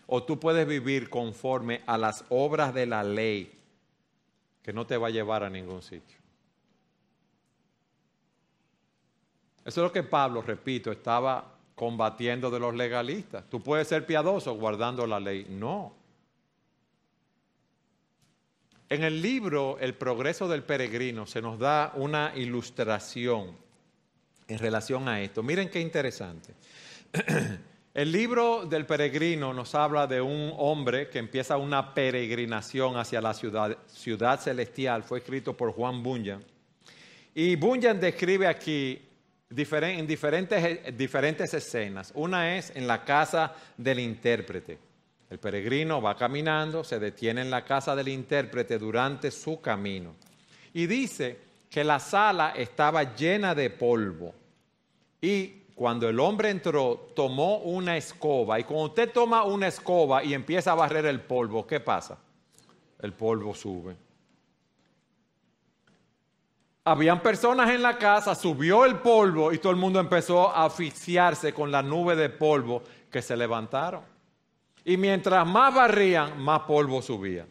O 0.06 0.22
tú 0.22 0.40
puedes 0.40 0.66
vivir 0.66 1.10
conforme 1.10 1.82
a 1.86 1.98
las 1.98 2.24
obras 2.30 2.72
de 2.72 2.86
la 2.86 3.04
ley, 3.04 3.57
que 4.68 4.74
no 4.74 4.86
te 4.86 4.98
va 4.98 5.06
a 5.06 5.10
llevar 5.10 5.44
a 5.44 5.48
ningún 5.48 5.80
sitio. 5.80 6.18
Eso 9.64 9.80
es 9.80 9.82
lo 9.82 9.90
que 9.90 10.02
Pablo, 10.02 10.42
repito, 10.42 10.92
estaba 10.92 11.54
combatiendo 11.74 12.50
de 12.50 12.60
los 12.60 12.74
legalistas. 12.74 13.48
Tú 13.48 13.62
puedes 13.62 13.88
ser 13.88 14.04
piadoso 14.04 14.52
guardando 14.56 15.06
la 15.06 15.20
ley. 15.20 15.46
No. 15.48 15.94
En 18.90 19.04
el 19.04 19.22
libro 19.22 19.78
El 19.80 19.94
progreso 19.94 20.46
del 20.46 20.62
peregrino 20.62 21.26
se 21.26 21.40
nos 21.40 21.58
da 21.58 21.92
una 21.94 22.34
ilustración 22.36 23.56
en 24.48 24.58
relación 24.58 25.08
a 25.08 25.22
esto. 25.22 25.42
Miren 25.42 25.70
qué 25.70 25.80
interesante. 25.80 26.52
El 27.94 28.12
libro 28.12 28.66
del 28.66 28.86
peregrino 28.86 29.52
nos 29.52 29.74
habla 29.74 30.06
de 30.06 30.20
un 30.20 30.52
hombre 30.56 31.08
que 31.08 31.18
empieza 31.18 31.56
una 31.56 31.94
peregrinación 31.94 32.96
hacia 32.96 33.20
la 33.20 33.34
ciudad, 33.34 33.78
ciudad 33.86 34.38
celestial. 34.40 35.02
Fue 35.02 35.18
escrito 35.18 35.56
por 35.56 35.72
Juan 35.72 36.02
Bunyan. 36.02 36.44
Y 37.34 37.56
Bunyan 37.56 37.98
describe 37.98 38.46
aquí 38.46 39.00
en 39.50 40.06
diferentes, 40.06 40.96
diferentes 40.96 41.54
escenas. 41.54 42.12
Una 42.14 42.56
es 42.56 42.70
en 42.76 42.86
la 42.86 43.04
casa 43.04 43.54
del 43.76 44.00
intérprete. 44.00 44.78
El 45.30 45.38
peregrino 45.38 46.00
va 46.00 46.16
caminando, 46.16 46.84
se 46.84 46.98
detiene 46.98 47.40
en 47.40 47.50
la 47.50 47.64
casa 47.64 47.96
del 47.96 48.08
intérprete 48.08 48.78
durante 48.78 49.30
su 49.30 49.60
camino. 49.60 50.14
Y 50.72 50.86
dice 50.86 51.38
que 51.70 51.84
la 51.84 51.98
sala 51.98 52.54
estaba 52.56 53.14
llena 53.14 53.54
de 53.54 53.70
polvo. 53.70 54.34
Y 55.20 55.62
cuando 55.78 56.08
el 56.08 56.18
hombre 56.18 56.50
entró, 56.50 57.12
tomó 57.14 57.58
una 57.58 57.96
escoba. 57.96 58.58
Y 58.58 58.64
cuando 58.64 58.86
usted 58.86 59.12
toma 59.12 59.44
una 59.44 59.68
escoba 59.68 60.24
y 60.24 60.34
empieza 60.34 60.72
a 60.72 60.74
barrer 60.74 61.06
el 61.06 61.20
polvo, 61.20 61.64
¿qué 61.68 61.78
pasa? 61.78 62.18
El 62.98 63.12
polvo 63.12 63.54
sube. 63.54 63.96
Habían 66.82 67.22
personas 67.22 67.70
en 67.70 67.80
la 67.80 67.96
casa, 67.96 68.34
subió 68.34 68.84
el 68.84 68.96
polvo 68.96 69.52
y 69.52 69.58
todo 69.58 69.70
el 69.70 69.78
mundo 69.78 70.00
empezó 70.00 70.50
a 70.50 70.64
asfixiarse 70.64 71.52
con 71.52 71.70
la 71.70 71.80
nube 71.80 72.16
de 72.16 72.28
polvo 72.28 72.82
que 73.08 73.22
se 73.22 73.36
levantaron. 73.36 74.02
Y 74.84 74.96
mientras 74.96 75.46
más 75.46 75.72
barrían, 75.72 76.42
más 76.42 76.62
polvo 76.62 77.00
subía. 77.02 77.46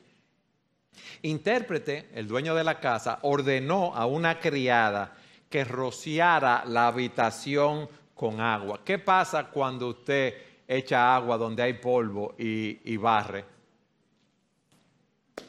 Intérprete, 1.22 2.10
el 2.14 2.28
dueño 2.28 2.56
de 2.56 2.66
la 2.66 2.82
casa, 2.82 3.20
ordenó 3.22 3.96
a 3.96 4.06
una 4.06 4.38
criada 4.38 5.16
que 5.50 5.64
rociara 5.64 6.66
la 6.66 6.88
habitación 6.88 7.88
con 8.18 8.42
agua. 8.42 8.82
¿Qué 8.84 8.98
pasa 8.98 9.46
cuando 9.46 9.90
usted 9.90 10.34
echa 10.68 11.16
agua 11.16 11.38
donde 11.38 11.64
hay 11.64 11.74
polvo 11.74 12.36
y, 12.38 12.98
barre? 12.98 13.46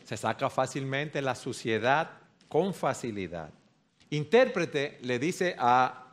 Se 0.04 0.16
saca 0.16 0.48
fácilmente 0.50 1.20
la 1.22 1.34
suciedad 1.34 2.10
con 2.48 2.72
facilidad. 2.74 3.50
Intérprete 4.10 4.98
le 5.02 5.18
dice 5.18 5.56
a 5.58 6.04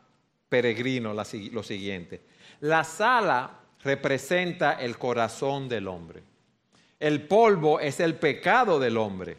peregrino 0.50 1.14
lo 1.14 1.64
siguiente, 1.64 2.22
la 2.62 2.84
sala 2.84 3.60
representa 3.84 4.74
el 4.74 4.98
corazón 4.98 5.68
del 5.70 5.88
hombre. 5.88 6.24
El 7.00 7.28
polvo 7.28 7.80
es 7.80 8.00
el 8.00 8.16
pecado 8.16 8.80
del 8.80 8.98
hombre. 8.98 9.38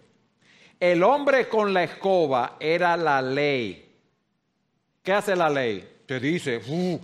El 0.79 1.03
hombre 1.03 1.49
con 1.49 1.73
la 1.73 1.83
escoba 1.83 2.57
era 2.61 2.97
la 2.97 3.23
ley. 3.23 3.83
¿Qué 5.03 5.13
hace 5.13 5.35
la 5.35 5.49
ley? 5.49 5.96
Te 6.07 6.21
dice, 6.21 6.61
uh, 6.67 7.01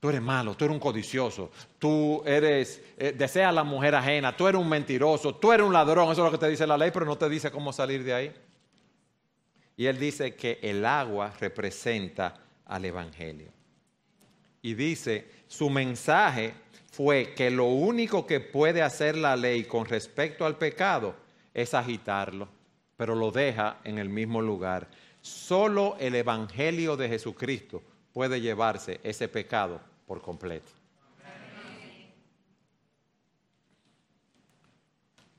tú 0.00 0.08
eres 0.10 0.22
malo, 0.22 0.54
tú 0.54 0.64
eres 0.64 0.74
un 0.74 0.80
codicioso, 0.80 1.50
tú 1.78 2.22
eres, 2.24 2.82
eh, 2.98 3.12
deseas 3.16 3.52
la 3.54 3.64
mujer 3.64 3.94
ajena, 3.94 4.36
tú 4.36 4.46
eres 4.46 4.60
un 4.60 4.68
mentiroso, 4.68 5.34
tú 5.34 5.52
eres 5.52 5.66
un 5.66 5.72
ladrón, 5.72 6.12
eso 6.12 6.24
es 6.24 6.32
lo 6.32 6.38
que 6.38 6.44
te 6.44 6.50
dice 6.50 6.66
la 6.66 6.78
ley, 6.78 6.90
pero 6.92 7.06
no 7.06 7.16
te 7.16 7.28
dice 7.28 7.50
cómo 7.50 7.72
salir 7.72 8.04
de 8.04 8.14
ahí. 8.14 8.34
Y 9.76 9.86
él 9.86 9.98
dice 9.98 10.34
que 10.34 10.58
el 10.62 10.84
agua 10.84 11.32
representa 11.40 12.34
al 12.66 12.84
Evangelio. 12.84 13.48
Y 14.60 14.74
dice, 14.74 15.30
su 15.46 15.70
mensaje 15.70 16.52
fue 16.90 17.32
que 17.34 17.50
lo 17.50 17.66
único 17.66 18.26
que 18.26 18.40
puede 18.40 18.82
hacer 18.82 19.16
la 19.16 19.36
ley 19.36 19.64
con 19.64 19.86
respecto 19.86 20.44
al 20.44 20.58
pecado 20.58 21.14
es 21.54 21.74
agitarlo, 21.74 22.48
pero 22.96 23.14
lo 23.14 23.30
deja 23.30 23.78
en 23.84 23.98
el 23.98 24.08
mismo 24.08 24.42
lugar. 24.42 24.88
Solo 25.22 25.96
el 26.00 26.14
Evangelio 26.16 26.96
de 26.96 27.08
Jesucristo 27.08 27.82
puede 28.18 28.40
llevarse 28.40 28.98
ese 29.04 29.28
pecado 29.28 29.80
por 30.04 30.20
completo. 30.20 30.72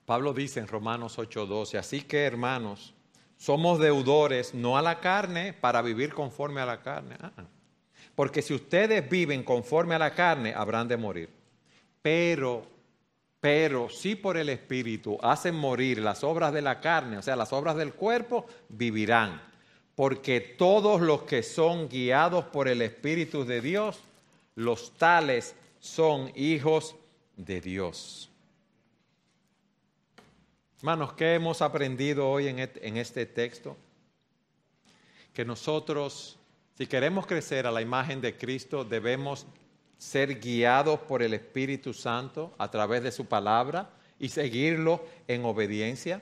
Pablo 0.06 0.32
dice 0.32 0.62
en 0.62 0.68
Romanos 0.70 1.20
8:12, 1.20 1.78
así 1.78 2.04
que 2.04 2.24
hermanos, 2.24 2.94
somos 3.36 3.80
deudores 3.80 4.54
no 4.54 4.78
a 4.78 4.82
la 4.82 5.02
carne 5.02 5.52
para 5.52 5.82
vivir 5.82 6.14
conforme 6.14 6.62
a 6.62 6.66
la 6.66 6.82
carne. 6.82 7.18
Ah, 7.20 7.34
ah. 7.36 7.48
porque 8.16 8.42
si 8.42 8.54
ustedes 8.54 9.10
viven 9.10 9.44
conforme 9.44 9.96
a 9.96 10.00
la 10.00 10.16
carne, 10.16 10.54
habrán 10.54 10.88
de 10.88 10.96
morir. 10.96 11.30
Pero, 12.02 12.66
pero 13.42 13.90
si 13.90 14.16
por 14.16 14.38
el 14.38 14.48
Espíritu 14.48 15.18
hacen 15.22 15.54
morir 15.54 15.98
las 15.98 16.24
obras 16.24 16.54
de 16.54 16.62
la 16.62 16.80
carne, 16.80 17.18
o 17.18 17.22
sea, 17.22 17.36
las 17.36 17.52
obras 17.52 17.76
del 17.76 17.94
cuerpo, 17.94 18.46
vivirán. 18.70 19.49
Porque 20.00 20.40
todos 20.40 21.02
los 21.02 21.24
que 21.24 21.44
son 21.44 21.90
guiados 21.90 22.46
por 22.46 22.70
el 22.70 22.82
Espíritu 22.82 23.44
de 23.44 23.60
Dios, 23.60 24.00
los 24.56 24.94
tales 24.94 25.56
son 25.82 26.32
hijos 26.38 26.96
de 27.36 27.60
Dios. 27.60 28.30
Hermanos, 30.78 31.12
¿qué 31.16 31.34
hemos 31.34 31.62
aprendido 31.62 32.30
hoy 32.30 32.48
en 32.48 32.96
este 32.96 33.26
texto? 33.26 33.76
Que 35.34 35.44
nosotros, 35.44 36.40
si 36.78 36.88
queremos 36.88 37.28
crecer 37.28 37.68
a 37.68 37.72
la 37.72 37.82
imagen 37.82 38.22
de 38.22 38.38
Cristo, 38.38 38.86
debemos 38.86 39.46
ser 39.98 40.40
guiados 40.40 41.02
por 41.02 41.22
el 41.22 41.34
Espíritu 41.34 41.94
Santo 41.94 42.54
a 42.58 42.72
través 42.72 43.04
de 43.04 43.12
su 43.12 43.26
palabra 43.26 43.90
y 44.18 44.30
seguirlo 44.30 45.04
en 45.28 45.44
obediencia, 45.44 46.22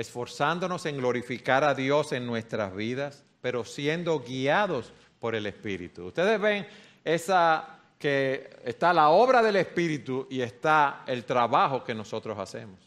esforzándonos 0.00 0.86
en 0.86 0.96
glorificar 0.96 1.62
a 1.62 1.74
Dios 1.74 2.12
en 2.12 2.26
nuestras 2.26 2.74
vidas, 2.74 3.22
pero 3.42 3.66
siendo 3.66 4.20
guiados 4.20 4.94
por 5.18 5.34
el 5.34 5.44
Espíritu. 5.44 6.06
Ustedes 6.06 6.40
ven 6.40 6.66
esa 7.04 7.80
que 7.98 8.48
está 8.64 8.94
la 8.94 9.10
obra 9.10 9.42
del 9.42 9.56
Espíritu 9.56 10.26
y 10.30 10.40
está 10.40 11.04
el 11.06 11.24
trabajo 11.24 11.84
que 11.84 11.94
nosotros 11.94 12.38
hacemos. 12.38 12.78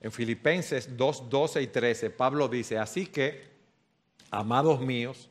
En 0.00 0.12
Filipenses 0.12 0.96
2, 0.96 1.28
12 1.28 1.62
y 1.62 1.66
13, 1.66 2.10
Pablo 2.10 2.46
dice, 2.46 2.78
así 2.78 3.06
que, 3.06 3.50
amados 4.30 4.80
míos, 4.80 5.30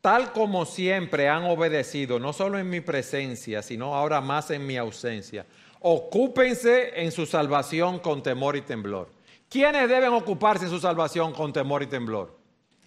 tal 0.00 0.32
como 0.32 0.64
siempre 0.66 1.28
han 1.28 1.44
obedecido, 1.44 2.18
no 2.18 2.32
solo 2.32 2.58
en 2.58 2.68
mi 2.68 2.80
presencia, 2.80 3.62
sino 3.62 3.94
ahora 3.94 4.20
más 4.20 4.50
en 4.50 4.66
mi 4.66 4.76
ausencia, 4.76 5.46
ocúpense 5.78 7.00
en 7.00 7.12
su 7.12 7.26
salvación 7.26 8.00
con 8.00 8.24
temor 8.24 8.56
y 8.56 8.62
temblor. 8.62 9.21
¿Quiénes 9.52 9.86
deben 9.86 10.14
ocuparse 10.14 10.64
en 10.64 10.70
su 10.70 10.80
salvación 10.80 11.34
con 11.34 11.52
temor 11.52 11.82
y 11.82 11.86
temblor? 11.86 12.34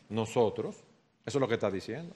Nosotros. 0.09 0.75
Eso 1.23 1.37
es 1.37 1.39
lo 1.39 1.47
que 1.47 1.53
está 1.53 1.69
diciendo. 1.69 2.15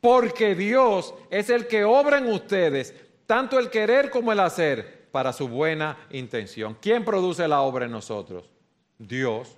Porque 0.00 0.54
Dios 0.54 1.12
es 1.30 1.50
el 1.50 1.66
que 1.66 1.82
obra 1.82 2.18
en 2.18 2.30
ustedes, 2.30 2.94
tanto 3.26 3.58
el 3.58 3.68
querer 3.68 4.08
como 4.08 4.30
el 4.30 4.38
hacer 4.38 5.08
para 5.10 5.32
su 5.32 5.48
buena 5.48 5.98
intención. 6.10 6.76
¿Quién 6.80 7.04
produce 7.04 7.48
la 7.48 7.62
obra 7.62 7.86
en 7.86 7.90
nosotros? 7.90 8.48
Dios. 8.96 9.56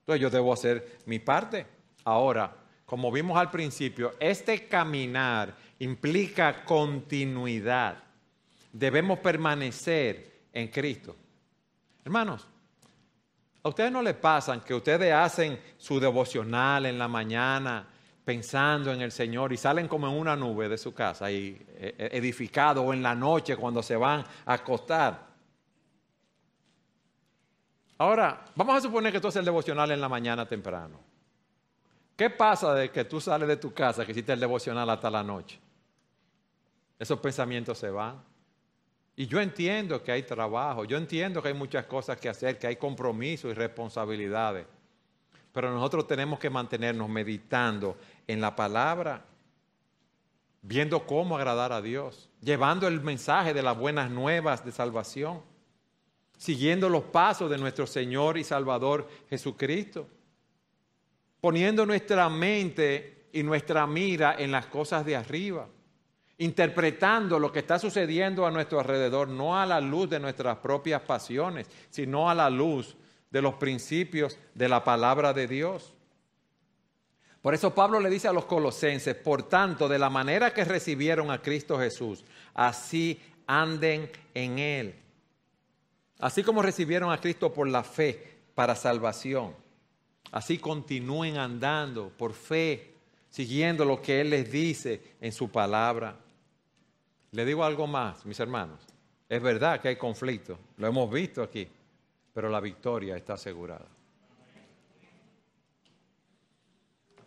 Entonces 0.00 0.22
yo 0.22 0.28
debo 0.28 0.52
hacer 0.52 0.98
mi 1.06 1.20
parte. 1.20 1.68
Ahora, 2.02 2.52
como 2.84 3.12
vimos 3.12 3.38
al 3.38 3.52
principio, 3.52 4.12
este 4.18 4.66
caminar 4.66 5.54
implica 5.78 6.64
continuidad. 6.64 8.02
Debemos 8.72 9.20
permanecer 9.20 10.40
en 10.52 10.66
Cristo. 10.66 11.14
Hermanos, 12.04 12.48
¿a 13.62 13.68
ustedes 13.68 13.92
no 13.92 14.02
les 14.02 14.14
pasa 14.14 14.60
que 14.60 14.74
ustedes 14.74 15.12
hacen 15.12 15.60
su 15.76 16.00
devocional 16.00 16.86
en 16.86 16.98
la 16.98 17.08
mañana 17.08 17.86
pensando 18.24 18.92
en 18.92 19.00
el 19.00 19.12
Señor 19.12 19.52
y 19.52 19.56
salen 19.56 19.88
como 19.88 20.06
en 20.06 20.14
una 20.14 20.36
nube 20.36 20.68
de 20.68 20.78
su 20.78 20.94
casa 20.94 21.30
y 21.30 21.60
eh, 21.68 21.94
eh, 21.98 22.08
edificado 22.12 22.82
o 22.82 22.92
en 22.92 23.02
la 23.02 23.14
noche 23.14 23.56
cuando 23.56 23.82
se 23.82 23.96
van 23.96 24.24
a 24.46 24.52
acostar. 24.52 25.30
Ahora, 27.98 28.44
vamos 28.54 28.76
a 28.76 28.80
suponer 28.80 29.12
que 29.12 29.20
tú 29.20 29.28
haces 29.28 29.40
el 29.40 29.44
devocional 29.44 29.90
en 29.90 30.00
la 30.00 30.08
mañana 30.08 30.46
temprano. 30.46 31.00
¿Qué 32.16 32.30
pasa 32.30 32.74
de 32.74 32.90
que 32.90 33.04
tú 33.04 33.20
sales 33.20 33.48
de 33.48 33.56
tu 33.56 33.74
casa, 33.74 34.04
que 34.04 34.12
hiciste 34.12 34.32
el 34.32 34.40
devocional 34.40 34.88
hasta 34.88 35.10
la 35.10 35.22
noche? 35.22 35.58
Esos 36.98 37.18
pensamientos 37.18 37.78
se 37.78 37.90
van. 37.90 38.29
Y 39.20 39.26
yo 39.26 39.38
entiendo 39.38 40.02
que 40.02 40.12
hay 40.12 40.22
trabajo, 40.22 40.86
yo 40.86 40.96
entiendo 40.96 41.42
que 41.42 41.48
hay 41.48 41.54
muchas 41.54 41.84
cosas 41.84 42.18
que 42.18 42.30
hacer, 42.30 42.58
que 42.58 42.66
hay 42.66 42.76
compromisos 42.76 43.50
y 43.50 43.54
responsabilidades. 43.54 44.64
Pero 45.52 45.70
nosotros 45.70 46.06
tenemos 46.06 46.38
que 46.38 46.48
mantenernos 46.48 47.06
meditando 47.06 47.98
en 48.26 48.40
la 48.40 48.56
palabra, 48.56 49.22
viendo 50.62 51.04
cómo 51.06 51.36
agradar 51.36 51.70
a 51.70 51.82
Dios, 51.82 52.30
llevando 52.40 52.88
el 52.88 53.02
mensaje 53.02 53.52
de 53.52 53.62
las 53.62 53.76
buenas 53.76 54.10
nuevas 54.10 54.64
de 54.64 54.72
salvación, 54.72 55.42
siguiendo 56.38 56.88
los 56.88 57.02
pasos 57.02 57.50
de 57.50 57.58
nuestro 57.58 57.86
Señor 57.86 58.38
y 58.38 58.44
Salvador 58.44 59.06
Jesucristo, 59.28 60.08
poniendo 61.42 61.84
nuestra 61.84 62.30
mente 62.30 63.26
y 63.34 63.42
nuestra 63.42 63.86
mira 63.86 64.36
en 64.38 64.50
las 64.50 64.64
cosas 64.64 65.04
de 65.04 65.14
arriba, 65.14 65.68
interpretando 66.40 67.38
lo 67.38 67.52
que 67.52 67.58
está 67.58 67.78
sucediendo 67.78 68.46
a 68.46 68.50
nuestro 68.50 68.80
alrededor, 68.80 69.28
no 69.28 69.58
a 69.58 69.66
la 69.66 69.78
luz 69.78 70.08
de 70.08 70.18
nuestras 70.18 70.56
propias 70.56 71.02
pasiones, 71.02 71.66
sino 71.90 72.30
a 72.30 72.34
la 72.34 72.48
luz 72.48 72.96
de 73.30 73.42
los 73.42 73.54
principios 73.54 74.38
de 74.54 74.68
la 74.68 74.82
palabra 74.82 75.34
de 75.34 75.46
Dios. 75.46 75.92
Por 77.42 77.52
eso 77.52 77.74
Pablo 77.74 78.00
le 78.00 78.08
dice 78.08 78.26
a 78.26 78.32
los 78.32 78.46
colosenses, 78.46 79.14
por 79.16 79.42
tanto, 79.50 79.86
de 79.86 79.98
la 79.98 80.08
manera 80.08 80.54
que 80.54 80.64
recibieron 80.64 81.30
a 81.30 81.42
Cristo 81.42 81.78
Jesús, 81.78 82.24
así 82.54 83.20
anden 83.46 84.10
en 84.32 84.58
Él. 84.58 84.94
Así 86.20 86.42
como 86.42 86.62
recibieron 86.62 87.12
a 87.12 87.20
Cristo 87.20 87.52
por 87.52 87.68
la 87.68 87.82
fe 87.82 88.38
para 88.54 88.74
salvación, 88.74 89.54
así 90.32 90.56
continúen 90.56 91.36
andando 91.36 92.10
por 92.16 92.32
fe, 92.32 92.94
siguiendo 93.28 93.84
lo 93.84 94.00
que 94.00 94.22
Él 94.22 94.30
les 94.30 94.50
dice 94.50 95.02
en 95.20 95.32
su 95.32 95.50
palabra. 95.50 96.16
Le 97.32 97.44
digo 97.44 97.64
algo 97.64 97.86
más, 97.86 98.26
mis 98.26 98.40
hermanos. 98.40 98.80
Es 99.28 99.40
verdad 99.40 99.80
que 99.80 99.88
hay 99.88 99.96
conflicto, 99.96 100.58
lo 100.76 100.88
hemos 100.88 101.10
visto 101.10 101.42
aquí, 101.42 101.68
pero 102.34 102.48
la 102.48 102.60
victoria 102.60 103.16
está 103.16 103.34
asegurada. 103.34 103.86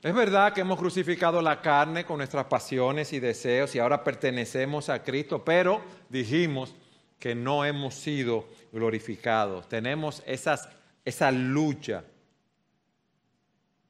Es 0.01 0.13
verdad 0.13 0.51
que 0.51 0.59
hemos 0.59 0.77
crucificado 0.77 1.41
la 1.41 1.61
carne 1.61 2.03
con 2.03 2.17
nuestras 2.17 2.45
pasiones 2.47 3.13
y 3.13 3.21
deseos 3.21 3.73
y 3.73 3.79
ahora 3.79 4.03
pertenecemos 4.03 4.89
a 4.89 5.01
Cristo, 5.01 5.45
pero 5.45 5.81
dijimos 6.09 6.75
que 7.17 7.33
no 7.33 7.63
hemos 7.63 7.95
sido 7.95 8.49
glorificados. 8.73 9.69
Tenemos 9.69 10.21
esa 10.25 11.31
lucha 11.31 12.03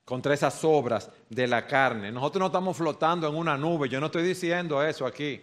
contra 0.06 0.36
esas 0.36 0.64
obras 0.64 1.10
de 1.30 1.48
la 1.48 1.66
carne. 1.66 2.12
Nosotros 2.12 2.42
no 2.42 2.46
estamos 2.46 2.78
flotando 2.78 3.28
en 3.28 3.34
una 3.34 3.58
nube, 3.58 3.90
yo 3.90 4.00
no 4.00 4.06
estoy 4.06 4.22
diciendo 4.22 4.84
eso 4.84 5.08
aquí, 5.08 5.42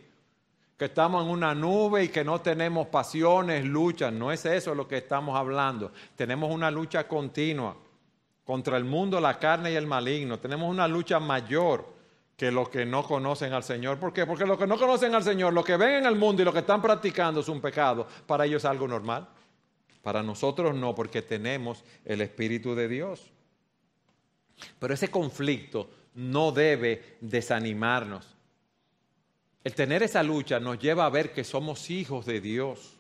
que 0.80 0.86
estamos 0.86 1.26
en 1.26 1.30
una 1.30 1.54
nube 1.54 2.04
y 2.04 2.08
que 2.08 2.24
no 2.24 2.40
tenemos 2.40 2.86
pasiones, 2.86 3.66
luchas, 3.66 4.10
no 4.14 4.32
es 4.32 4.46
eso 4.46 4.74
lo 4.74 4.88
que 4.88 4.96
estamos 4.96 5.36
hablando. 5.36 5.92
Tenemos 6.16 6.50
una 6.50 6.70
lucha 6.70 7.06
continua 7.06 7.76
contra 8.46 8.78
el 8.78 8.84
mundo, 8.86 9.20
la 9.20 9.38
carne 9.38 9.72
y 9.72 9.74
el 9.74 9.86
maligno. 9.86 10.38
Tenemos 10.38 10.70
una 10.70 10.88
lucha 10.88 11.20
mayor 11.20 11.84
que 12.34 12.50
los 12.50 12.70
que 12.70 12.86
no 12.86 13.02
conocen 13.02 13.52
al 13.52 13.62
Señor. 13.62 13.98
¿Por 13.98 14.14
qué? 14.14 14.24
Porque 14.24 14.46
los 14.46 14.56
que 14.56 14.66
no 14.66 14.78
conocen 14.78 15.14
al 15.14 15.22
Señor, 15.22 15.52
lo 15.52 15.62
que 15.62 15.76
ven 15.76 15.96
en 15.96 16.06
el 16.06 16.16
mundo 16.16 16.40
y 16.40 16.46
lo 16.46 16.52
que 16.54 16.60
están 16.60 16.80
practicando 16.80 17.40
es 17.40 17.48
un 17.50 17.60
pecado. 17.60 18.06
Para 18.26 18.46
ellos 18.46 18.64
es 18.64 18.70
algo 18.70 18.88
normal. 18.88 19.28
Para 20.00 20.22
nosotros 20.22 20.74
no, 20.74 20.94
porque 20.94 21.20
tenemos 21.20 21.84
el 22.06 22.22
Espíritu 22.22 22.74
de 22.74 22.88
Dios. 22.88 23.30
Pero 24.78 24.94
ese 24.94 25.10
conflicto 25.10 25.90
no 26.14 26.52
debe 26.52 27.18
desanimarnos. 27.20 28.39
El 29.62 29.74
tener 29.74 30.02
esa 30.02 30.22
lucha 30.22 30.58
nos 30.58 30.78
lleva 30.78 31.04
a 31.04 31.10
ver 31.10 31.32
que 31.32 31.44
somos 31.44 31.90
hijos 31.90 32.24
de 32.24 32.40
Dios. 32.40 32.96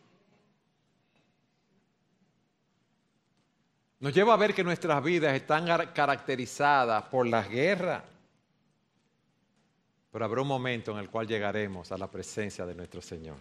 Nos 4.00 4.14
lleva 4.14 4.34
a 4.34 4.36
ver 4.36 4.54
que 4.54 4.64
nuestras 4.64 5.02
vidas 5.02 5.34
están 5.34 5.66
caracterizadas 5.92 7.04
por 7.04 7.26
las 7.26 7.48
guerras. 7.48 8.02
Pero 10.10 10.24
habrá 10.24 10.42
un 10.42 10.48
momento 10.48 10.92
en 10.92 10.98
el 10.98 11.08
cual 11.08 11.26
llegaremos 11.26 11.92
a 11.92 11.98
la 11.98 12.10
presencia 12.10 12.66
de 12.66 12.74
nuestro 12.74 13.00
Señor. 13.00 13.36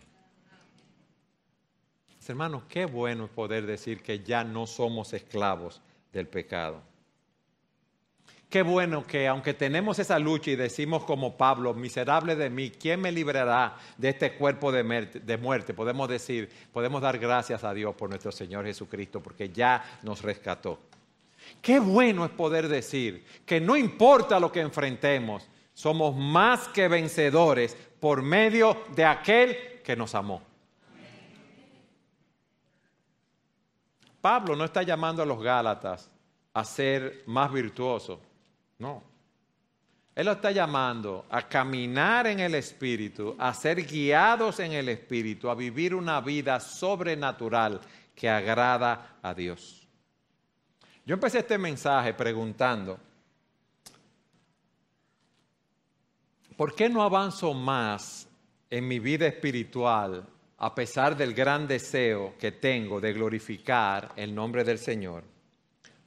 Hermanos, 2.28 2.64
qué 2.70 2.86
bueno 2.86 3.28
poder 3.28 3.66
decir 3.66 4.04
que 4.04 4.20
ya 4.20 4.44
no 4.44 4.68
somos 4.68 5.14
esclavos 5.14 5.82
del 6.14 6.28
pecado. 6.28 6.80
Qué 8.50 8.64
bueno 8.64 9.06
que 9.06 9.28
aunque 9.28 9.54
tenemos 9.54 10.00
esa 10.00 10.18
lucha 10.18 10.50
y 10.50 10.56
decimos 10.56 11.04
como 11.04 11.38
Pablo, 11.38 11.76
miserable 11.76 12.36
de 12.36 12.50
mí, 12.50 12.72
¿quién 12.72 13.00
me 13.00 13.12
librará 13.12 13.78
de 13.96 14.10
este 14.10 14.34
cuerpo 14.34 14.72
de 14.72 15.38
muerte? 15.38 15.74
Podemos 15.76 16.10
decir, 16.10 16.50
podemos 16.74 17.00
dar 17.00 17.20
gracias 17.20 17.64
a 17.64 17.76
Dios 17.76 17.94
por 17.94 18.10
nuestro 18.10 18.32
Señor 18.32 18.66
Jesucristo 18.66 19.22
porque 19.22 19.50
ya 19.50 20.00
nos 20.02 20.24
rescató. 20.24 20.80
Qué 21.62 21.80
bueno 21.80 22.26
es 22.26 22.32
poder 22.32 22.68
decir 22.68 23.24
que 23.46 23.62
no 23.62 23.78
importa 23.78 24.40
lo 24.40 24.52
que 24.52 24.62
enfrentemos, 24.62 25.48
somos 25.76 26.16
más 26.16 26.68
que 26.70 26.88
vencedores 26.88 27.78
por 28.00 28.24
medio 28.24 28.84
de 28.96 29.06
aquel 29.06 29.58
que 29.84 29.96
nos 29.96 30.16
amó. 30.16 30.42
Pablo 34.20 34.56
no 34.56 34.66
está 34.66 34.82
llamando 34.82 35.22
a 35.22 35.26
los 35.26 35.40
Gálatas 35.40 36.10
a 36.52 36.66
ser 36.66 37.24
más 37.28 37.54
virtuosos 37.54 38.20
no. 38.80 39.04
Él 40.16 40.26
lo 40.26 40.34
está 40.34 40.52
llamando 40.52 41.26
a 41.30 41.48
caminar 41.48 42.28
en 42.28 42.42
el 42.42 42.56
Espíritu, 42.56 43.36
a 43.40 43.54
ser 43.54 43.86
guiados 43.86 44.60
en 44.60 44.74
el 44.74 44.90
Espíritu, 44.90 45.50
a 45.50 45.56
vivir 45.56 45.96
una 45.96 46.20
vida 46.20 46.60
sobrenatural 46.60 47.80
que 48.16 48.28
agrada 48.30 49.18
a 49.22 49.34
Dios. 49.34 49.88
Yo 51.06 51.14
empecé 51.14 51.40
este 51.40 51.58
mensaje 51.58 52.14
preguntando, 52.14 53.00
¿por 56.58 56.76
qué 56.76 56.90
no 56.90 57.02
avanzo 57.02 57.54
más 57.54 58.28
en 58.70 58.88
mi 58.88 59.00
vida 59.00 59.26
espiritual 59.26 60.28
a 60.58 60.76
pesar 60.76 61.16
del 61.16 61.34
gran 61.34 61.66
deseo 61.66 62.36
que 62.38 62.52
tengo 62.52 63.00
de 63.00 63.14
glorificar 63.14 64.12
el 64.18 64.36
nombre 64.36 64.66
del 64.66 64.80
Señor? 64.80 65.24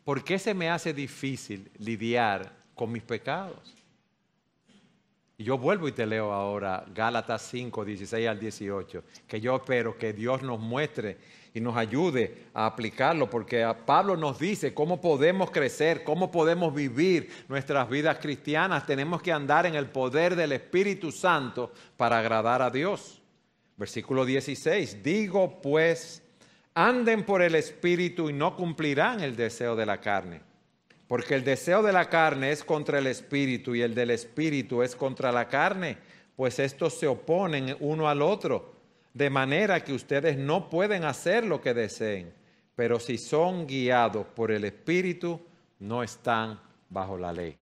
¿Por 0.05 0.23
qué 0.23 0.39
se 0.39 0.53
me 0.53 0.69
hace 0.69 0.93
difícil 0.93 1.71
lidiar 1.79 2.62
con 2.75 2.93
mis 2.93 3.03
pecados. 3.03 3.83
Y 5.39 5.45
yo 5.45 5.59
vuelvo 5.59 5.89
y 5.89 5.93
te 5.93 6.07
leo 6.07 6.33
ahora 6.33 6.85
Gálatas 6.95 7.43
5, 7.51 7.85
16 7.85 8.29
al 8.29 8.39
18, 8.39 9.03
que 9.27 9.41
yo 9.41 9.57
espero 9.57 9.99
que 9.99 10.13
Dios 10.13 10.43
nos 10.43 10.61
muestre 10.61 11.19
y 11.55 11.61
nos 11.61 11.77
ayude 11.77 12.47
a 12.55 12.67
aplicarlo, 12.67 13.29
porque 13.29 13.67
Pablo 13.85 14.17
nos 14.17 14.39
dice 14.39 14.73
cómo 14.73 15.01
podemos 15.01 15.51
crecer, 15.51 16.05
cómo 16.05 16.31
podemos 16.31 16.73
vivir 16.75 17.29
nuestras 17.49 17.89
vidas 17.89 18.19
cristianas. 18.19 18.87
Tenemos 18.87 19.21
que 19.21 19.33
andar 19.33 19.67
en 19.67 19.75
el 19.75 19.87
poder 19.87 20.37
del 20.37 20.53
Espíritu 20.53 21.11
Santo 21.11 21.73
para 21.97 22.19
agradar 22.19 22.63
a 22.63 22.71
Dios. 22.71 23.21
Versículo 23.77 24.25
16, 24.25 25.03
digo 25.03 25.61
pues, 25.61 26.23
anden 26.75 27.25
por 27.25 27.43
el 27.43 27.55
Espíritu 27.55 28.31
y 28.31 28.33
no 28.33 28.55
cumplirán 28.55 29.21
el 29.21 29.35
deseo 29.35 29.75
de 29.75 29.87
la 29.87 30.01
carne 30.01 30.52
porque 31.13 31.35
el 31.35 31.45
deseo 31.45 31.83
de 31.83 31.93
la 31.93 32.09
carne 32.09 32.53
es 32.53 32.65
contra 32.65 32.99
el 32.99 33.07
espíritu 33.07 33.75
y 33.75 33.83
el 33.83 33.95
del 33.95 34.13
espíritu 34.13 34.83
es 34.83 34.97
contra 34.97 35.31
la 35.31 35.47
carne, 35.47 35.99
pues 36.35 36.59
estos 36.59 36.95
se 36.95 37.07
oponen 37.07 37.77
uno 37.81 38.09
al 38.09 38.23
otro, 38.23 38.73
de 39.13 39.29
manera 39.29 39.85
que 39.85 39.93
ustedes 39.93 40.39
no 40.39 40.71
pueden 40.71 41.05
hacer 41.05 41.45
lo 41.45 41.61
que 41.61 41.75
deseen, 41.75 42.33
pero 42.75 42.99
si 42.99 43.19
son 43.19 43.67
guiados 43.67 44.25
por 44.29 44.51
el 44.51 44.65
espíritu, 44.65 45.39
no 45.81 46.03
están 46.03 46.59
bajo 46.89 47.19
la 47.19 47.31
ley. 47.31 47.62